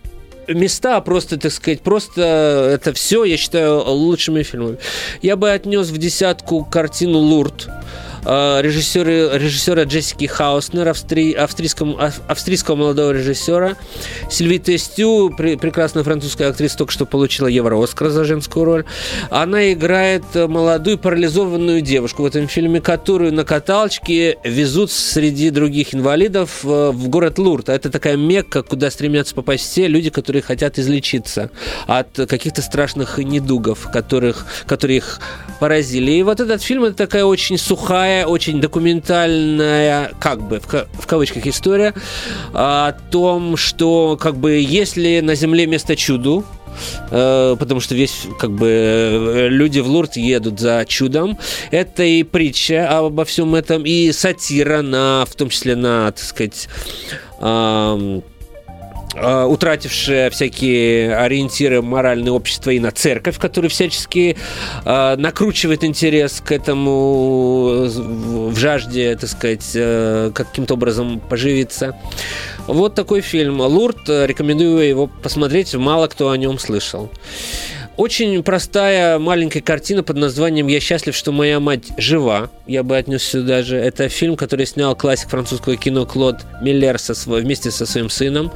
места, 0.48 0.98
а 0.98 1.02
просто, 1.02 1.38
так 1.38 1.52
сказать, 1.52 1.82
просто 1.82 2.72
это 2.74 2.94
все, 2.94 3.24
я 3.24 3.38
считаю, 3.38 3.84
лучшими 3.84 4.44
фильмами. 4.44 4.78
Я 5.22 5.36
бы 5.36 5.52
отнес 5.52 5.90
в 5.90 5.98
десятку 5.98 6.66
картину 6.66 7.20
«Лурд», 7.20 7.70
Э, 8.26 8.60
режиссера, 8.62 9.38
режиссера 9.38 9.84
Джессики 9.84 10.26
Хауснер, 10.26 10.88
австри, 10.90 11.34
австрийского, 11.34 12.12
австрийского 12.28 12.76
молодого 12.76 13.12
режиссера. 13.12 13.76
Сильви 14.30 14.60
Тестю, 14.60 15.34
пр 15.36 15.58
прекрасная 15.58 16.04
французская 16.04 16.50
актриса, 16.50 16.78
только 16.78 16.92
что 16.92 17.06
получила 17.06 17.48
Евро-Оскар 17.48 18.10
за 18.10 18.26
женскую 18.26 18.66
роль. 18.66 18.86
Она 19.30 19.72
играет 19.72 20.24
молодую 20.36 20.98
парализованную 20.98 21.82
девушку 21.82 22.24
в 22.24 22.26
этом 22.26 22.48
фильме, 22.48 22.82
которую 22.82 23.34
на 23.34 23.46
каталочке 23.46 24.38
везут 24.44 24.92
среди 24.92 25.50
других 25.50 25.96
инвалидов 25.96 26.60
э, 26.64 26.92
в 26.92 27.08
город 27.08 27.40
Лурд. 27.40 27.70
А 27.70 27.74
это 27.74 27.90
такая 27.90 28.18
мекка, 28.18 28.64
куда 28.64 28.92
стремятся 28.92 29.34
попасть 29.34 29.64
все 29.64 29.88
люди, 29.88 30.10
которые 30.10 30.42
хотят 30.42 30.78
излечиться 30.78 31.52
от 31.88 32.10
каких-то 32.28 32.62
страшных 32.62 33.18
недугов, 33.18 33.90
которых, 33.92 34.46
которые 34.66 34.98
их 34.98 35.20
поразили. 35.60 36.12
И 36.12 36.24
вот 36.24 36.40
этот 36.40 36.62
фильм 36.62 36.84
это 36.84 36.96
такая 36.96 37.24
очень 37.24 37.58
сухая 37.58 38.09
такая 38.10 38.26
очень 38.26 38.60
документальная, 38.60 40.12
как 40.20 40.42
бы, 40.42 40.60
в, 40.60 40.66
в 40.68 41.06
кавычках, 41.06 41.46
история 41.46 41.94
о 42.54 42.94
том, 43.12 43.56
что, 43.56 44.18
как 44.20 44.36
бы, 44.36 44.54
если 44.54 45.20
на 45.20 45.36
Земле 45.36 45.68
место 45.68 45.96
чуду, 45.96 46.44
э, 47.12 47.56
потому 47.60 47.80
что 47.80 47.94
весь 47.94 48.26
как 48.40 48.52
бы 48.52 48.68
э, 48.68 49.48
люди 49.50 49.80
в 49.80 49.88
Лурд 49.88 50.18
едут 50.18 50.60
за 50.60 50.86
чудом. 50.88 51.38
Это 51.70 52.02
и 52.04 52.24
притча 52.24 52.98
обо 52.98 53.26
всем 53.26 53.54
этом, 53.54 53.84
и 53.86 54.12
сатира 54.12 54.82
на, 54.82 55.26
в 55.30 55.36
том 55.36 55.50
числе 55.50 55.76
на, 55.76 56.12
так 56.12 56.24
сказать, 56.24 56.68
Э, 59.16 59.46
утратившее 59.46 60.30
всякие 60.30 61.16
ориентиры 61.16 61.82
моральное 61.82 62.32
общество 62.32 62.70
и 62.70 62.80
на 62.80 62.92
церковь, 62.92 63.40
которая 63.40 63.70
всячески 63.70 64.38
э, 64.86 65.16
накручивает 65.18 65.84
интерес 65.84 66.42
к 66.46 66.52
этому 66.52 67.88
в 68.50 68.56
жажде, 68.56 69.16
так 69.16 69.30
сказать, 69.30 69.72
э, 69.74 70.32
каким-то 70.34 70.76
образом 70.76 71.20
поживиться. 71.20 71.96
Вот 72.68 72.94
такой 72.94 73.22
фильм 73.22 73.62
«Лурд». 73.62 74.08
Рекомендую 74.08 74.88
его 74.88 75.08
посмотреть. 75.08 75.74
Мало 75.74 76.08
кто 76.08 76.30
о 76.30 76.38
нем 76.38 76.60
слышал. 76.60 77.10
Очень 78.00 78.42
простая 78.44 79.20
маленькая 79.20 79.60
картина 79.60 80.04
под 80.04 80.16
названием 80.16 80.68
«Я 80.68 80.80
счастлив, 80.80 81.14
что 81.14 81.34
моя 81.34 81.60
мать 81.60 81.92
жива». 81.98 82.50
Я 82.66 82.82
бы 82.84 82.96
отнес 82.96 83.22
сюда 83.22 83.62
же. 83.62 83.76
Это 83.76 84.08
фильм, 84.08 84.38
который 84.38 84.66
снял 84.66 84.96
классик 84.96 85.28
французского 85.28 85.76
кино 85.76 86.06
Клод 86.06 86.38
Миллер 86.62 86.98
со, 86.98 87.14
вместе 87.30 87.72
со 87.72 87.86
своим 87.86 88.10
сыном. 88.10 88.54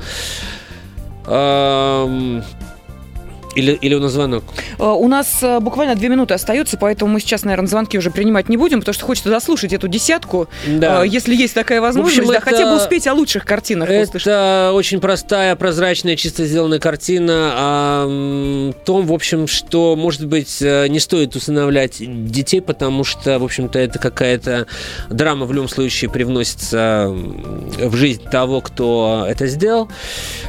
Или, 3.56 3.74
или 3.74 3.94
у 3.94 4.00
нас 4.00 4.12
звонок? 4.12 4.44
Э, 4.80 4.84
у 4.84 5.08
нас 5.08 5.40
э, 5.42 5.60
буквально 5.60 5.96
две 5.96 6.10
минуты 6.10 6.34
остается, 6.34 6.78
поэтому 6.78 7.14
мы 7.14 7.20
сейчас, 7.20 7.44
наверное, 7.44 7.68
звонки 7.68 7.98
уже 7.98 8.10
принимать 8.12 8.50
не 8.50 8.58
будем, 8.58 8.80
потому 8.80 8.94
что 8.94 9.06
хочется 9.06 9.30
заслушать 9.30 9.74
эту 9.74 9.88
десятку, 9.88 10.48
да. 10.68 11.04
Э, 11.04 11.08
если 11.08 11.36
есть 11.36 11.54
такая 11.54 11.82
возможность, 11.82 12.18
общем, 12.20 12.32
да, 12.32 12.38
это, 12.38 12.50
хотя 12.50 12.66
бы 12.66 12.78
успеть 12.78 13.08
о 13.08 13.14
лучших 13.14 13.46
картинах 13.46 13.90
Это 13.90 14.04
услышать. 14.04 14.76
очень 14.76 15.00
простая, 15.00 15.56
прозрачная, 15.56 16.16
чисто 16.16 16.46
сделанная 16.46 16.80
картина 16.80 17.52
о 17.56 18.74
том, 18.86 19.06
в 19.06 19.14
общем, 19.14 19.48
что, 19.48 19.96
может 19.96 20.26
быть, 20.26 20.62
не 20.62 21.00
стоит 21.00 21.36
усыновлять 21.36 21.98
детей, 22.00 22.62
потому 22.62 23.04
что, 23.04 23.40
в 23.40 23.44
общем-то, 23.44 23.78
это 23.78 24.00
какая-то 24.00 24.68
драма 25.10 25.46
в 25.46 25.54
любом 25.54 25.70
случае 25.70 26.10
привносится 26.10 27.08
в 27.10 27.96
жизнь 27.96 28.24
того, 28.30 28.62
кто 28.62 29.26
это 29.28 29.48
сделал. 29.48 29.90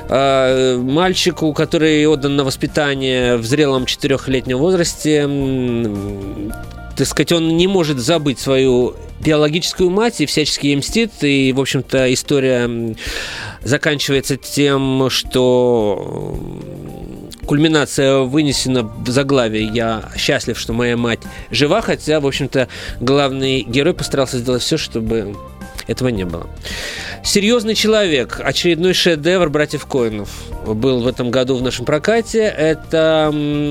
Мальчику, 0.09 1.53
который 1.53 2.07
отдан 2.07 2.37
на 2.37 2.45
воспитание 2.45 2.94
воспитание 2.95 3.37
в 3.37 3.45
зрелом 3.45 3.87
четырехлетнем 3.87 4.59
возрасте, 4.59 5.29
так 6.97 7.07
сказать, 7.09 7.33
он 7.33 7.57
не 7.57 7.67
может 7.67 7.99
забыть 7.99 8.39
свою 8.39 8.95
биологическую 9.21 9.91
мать 9.91 10.21
и 10.21 10.27
всячески 10.27 10.69
ей 10.69 10.77
мстит. 10.77 11.11
И, 11.23 11.53
в 11.53 11.61
общем-то, 11.61 12.13
история 12.13 12.95
заканчивается 13.63 14.37
тем, 14.37 15.11
что 15.11 16.39
кульминация 17.47 18.19
вынесена 18.21 18.85
в 18.85 19.11
заглавие 19.11 19.67
«Я 19.67 20.11
счастлив, 20.17 20.57
что 20.57 20.73
моя 20.73 20.97
мать 20.97 21.21
жива», 21.51 21.81
хотя, 21.81 22.21
в 22.21 22.27
общем-то, 22.27 22.69
главный 23.01 23.63
герой 23.63 23.95
постарался 23.95 24.39
сделать 24.39 24.63
все, 24.63 24.77
чтобы 24.77 25.35
Этого 25.87 26.09
не 26.09 26.25
было. 26.25 26.47
«Серьезный 27.25 27.75
человек», 27.75 28.39
очередной 28.45 28.93
шедевр 28.93 29.49
братьев 29.49 29.87
Коинов 29.87 30.29
был 30.67 31.01
в 31.01 31.07
этом 31.07 31.31
году 31.31 31.57
в 31.57 31.63
нашем 31.63 31.87
прокате. 31.87 32.43
Это 32.43 33.29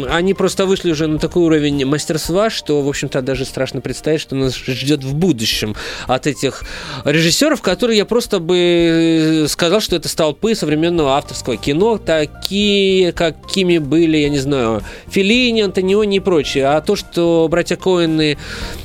они 0.09 0.33
просто 0.33 0.65
вышли 0.65 0.91
уже 0.91 1.07
на 1.07 1.19
такой 1.19 1.43
уровень 1.43 1.85
мастерства, 1.85 2.49
что, 2.49 2.81
в 2.81 2.89
общем-то, 2.89 3.21
даже 3.21 3.45
страшно 3.45 3.79
представить, 3.79 4.21
что 4.21 4.35
нас 4.35 4.55
ждет 4.55 5.03
в 5.03 5.13
будущем 5.15 5.75
от 6.07 6.27
этих 6.27 6.63
режиссеров, 7.05 7.61
которые 7.61 7.99
я 7.99 8.05
просто 8.05 8.39
бы 8.39 9.45
сказал, 9.47 9.81
что 9.81 9.95
это 9.95 10.09
столпы 10.09 10.55
современного 10.55 11.15
авторского 11.15 11.55
кино, 11.55 11.99
такие, 11.99 13.11
какими 13.11 13.77
были, 13.77 14.17
я 14.17 14.29
не 14.29 14.39
знаю, 14.39 14.81
Филини, 15.09 15.61
Антониони 15.61 16.17
и 16.17 16.19
прочие. 16.19 16.65
А 16.65 16.81
то, 16.81 16.95
что 16.95 17.47
братья 17.49 17.75
Коины 17.75 18.37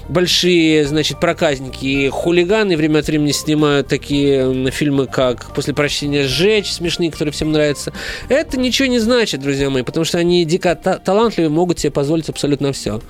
большие, 0.09 0.87
значит, 0.87 1.21
проказники, 1.21 2.09
хулиганы 2.09 2.77
время 2.77 3.01
от 3.01 3.07
времени 3.07 3.33
снимают 3.33 3.89
такие 3.89 4.58
фильмы, 4.71 5.07
как 5.07 5.55
«После 5.55 5.75
прощения 5.75 6.25
сжечь», 6.25 6.73
смешные, 6.73 7.11
которые 7.11 7.33
всем 7.33 7.53
нравятся, 7.53 7.93
это 8.29 8.59
ничего 8.59 8.89
не 8.89 8.99
значит, 8.99 9.41
друзья 9.41 9.71
мои, 9.71 9.83
потому 9.83 10.05
что 10.05 10.19
они 10.19 10.45
дико 10.45 10.75
та- 10.75 10.99
талантливые, 10.99 11.51
могут 11.51 11.79
себе 11.79 11.91
позволить 11.91 12.29
абсолютно 12.29 12.73
все. 12.73 13.01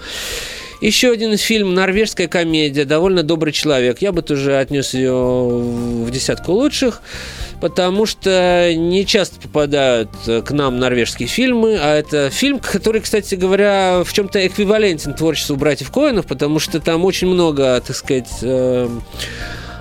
Еще 0.81 1.11
один 1.11 1.37
фильм 1.37 1.75
«Норвежская 1.75 2.29
комедия», 2.29 2.85
довольно 2.85 3.25
добрый 3.25 3.53
человек. 3.53 4.01
Я 4.01 4.13
бы 4.13 4.23
тоже 4.23 4.59
отнес 4.59 4.95
ее 4.95 5.13
в 5.13 6.09
десятку 6.11 6.53
лучших, 6.53 7.03
потому 7.61 8.07
что 8.07 8.73
не 8.77 9.05
часто 9.05 9.41
попадают 9.41 10.11
к 10.25 10.51
нам 10.53 10.79
норвежские 10.79 11.27
фильмы, 11.27 11.77
а 11.81 11.97
это 11.97 12.31
фильм, 12.31 12.61
который, 12.61 13.01
кстати 13.01 13.35
говоря, 13.35 14.05
в 14.05 14.13
чем-то 14.13 14.47
эквивалентен 14.47 15.15
творчеству 15.15 15.57
братьев 15.57 15.91
Коинов, 15.91 16.27
потому 16.27 16.61
что 16.61 16.79
там 16.79 17.05
очень 17.05 17.27
много, 17.27 17.83
так 17.85 17.97
сказать, 17.97 18.29
э- 18.43 18.89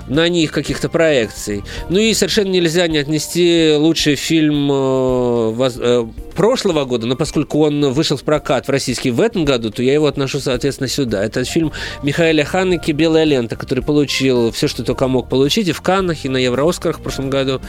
на 0.08 0.28
них 0.30 0.52
каких-то 0.52 0.90
проекций. 0.90 1.64
Ну 1.90 2.00
и 2.00 2.14
совершенно 2.14 2.50
нельзя 2.50 2.88
не 2.88 2.98
отнести 2.98 3.74
лучший 3.78 4.16
фильм 4.16 4.70
э, 4.72 5.70
э, 5.80 6.08
прошлого 6.38 6.86
года, 6.86 7.08
но 7.08 7.16
поскольку 7.16 7.66
он 7.66 7.92
вышел 7.92 8.16
в 8.16 8.24
прокат 8.24 8.68
в 8.68 8.70
российский 8.70 9.10
в 9.10 9.20
этом 9.20 9.44
году, 9.44 9.72
то 9.72 9.82
я 9.82 9.94
его 9.94 10.06
отношу, 10.06 10.40
соответственно, 10.40 10.88
сюда. 10.88 11.26
Это 11.26 11.44
фильм 11.44 11.72
Михаила 12.04 12.44
Ханеки 12.44 12.92
«Белая 12.92 13.24
лента», 13.24 13.56
который 13.56 13.84
получил 13.84 14.52
все, 14.52 14.68
что 14.68 14.84
только 14.84 15.08
мог 15.08 15.30
получить 15.30 15.68
и 15.68 15.72
в 15.72 15.82
Каннах, 15.82 16.26
и 16.26 16.30
на 16.30 16.38
Евро-Оскарах 16.38 17.00
в 17.00 17.02
прошлом 17.02 17.32
году, 17.32 17.60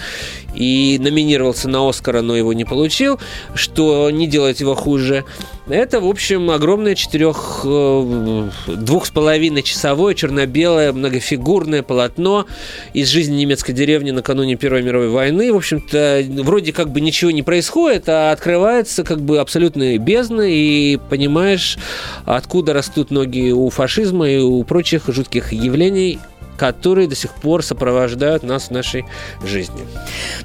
и 0.55 0.99
номинировался 1.01 1.71
на 1.71 1.89
Оскара, 1.89 2.21
но 2.21 2.37
его 2.37 2.53
не 2.53 2.67
получил, 2.67 3.19
что 3.55 4.11
не 4.11 4.27
делает 4.27 4.61
его 4.61 4.75
хуже. 4.75 5.25
Это, 5.67 6.01
в 6.01 6.07
общем, 6.07 6.51
огромное 6.51 6.95
четырех, 6.95 7.61
э, 7.65 8.49
двух 8.67 9.07
с 9.07 9.11
половиной 9.11 9.63
часовое 9.63 10.15
черно-белое 10.15 10.93
многофигурное 10.93 11.83
полотно 11.83 12.47
из 12.93 13.09
жизни 13.09 13.37
немецкой 13.37 13.73
деревни 13.73 14.11
накануне 14.11 14.57
Первой 14.57 14.83
мировой 14.83 15.09
войны. 15.09 15.53
В 15.53 15.57
общем-то, 15.57 16.25
вроде 16.43 16.75
как 16.75 16.91
бы 16.91 17.01
ничего 17.01 17.31
не 17.31 17.43
происходит, 17.43 18.09
а 18.09 18.33
открывается 18.33 18.58
как 19.05 19.21
бы 19.21 19.39
абсолютно 19.39 19.99
бездна, 19.99 20.43
и 20.43 20.99
понимаешь, 21.11 21.79
откуда 22.25 22.73
растут 22.73 23.11
ноги 23.11 23.51
у 23.51 23.69
фашизма 23.71 24.29
и 24.29 24.39
у 24.39 24.63
прочих 24.65 25.05
жутких 25.09 25.53
явлений, 25.53 26.19
которые 26.59 27.09
до 27.09 27.15
сих 27.15 27.33
пор 27.35 27.65
сопровождают 27.65 28.43
нас 28.43 28.69
в 28.69 28.71
нашей 28.73 29.05
жизни. 29.45 29.87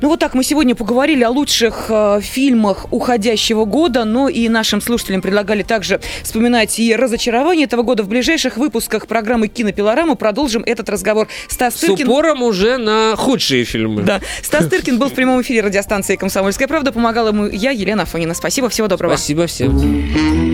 Ну 0.01 0.09
вот 0.09 0.19
так 0.19 0.35
мы 0.35 0.43
сегодня 0.43 0.75
поговорили 0.75 1.23
о 1.23 1.29
лучших 1.29 1.87
э, 1.89 2.19
фильмах 2.21 2.85
уходящего 2.91 3.65
года, 3.65 4.05
но 4.05 4.29
и 4.29 4.47
нашим 4.47 4.79
слушателям 4.79 5.21
предлагали 5.21 5.63
также 5.63 5.99
вспоминать 6.23 6.79
и 6.79 6.95
разочарование 6.95 7.65
этого 7.65 7.81
года. 7.81 8.03
В 8.03 8.07
ближайших 8.07 8.57
выпусках 8.57 9.07
программы 9.07 9.47
«Кинопилорама» 9.47 10.15
продолжим 10.15 10.63
этот 10.65 10.89
разговор. 10.89 11.27
Стас 11.47 11.73
Тыркин... 11.75 12.05
С 12.05 12.09
упором 12.09 12.43
уже 12.43 12.77
на 12.77 13.15
худшие 13.15 13.63
фильмы. 13.65 14.03
Да. 14.03 14.21
Стас 14.41 14.67
Тыркин 14.67 14.99
был 14.99 15.09
в 15.09 15.13
прямом 15.13 15.41
эфире 15.41 15.61
радиостанции 15.61 16.15
«Комсомольская 16.15 16.67
правда». 16.67 16.91
Помогала 16.91 17.29
ему 17.29 17.47
я, 17.47 17.71
Елена 17.71 18.03
Афонина. 18.03 18.33
Спасибо, 18.33 18.69
всего 18.69 18.87
доброго. 18.87 19.15
Спасибо 19.15 19.47
всем. 19.47 19.71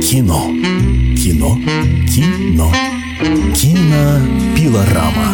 Кино. 0.02 0.52
Кино. 1.18 1.58
Кино. 2.08 2.72
Кинопилорама. 3.20 5.28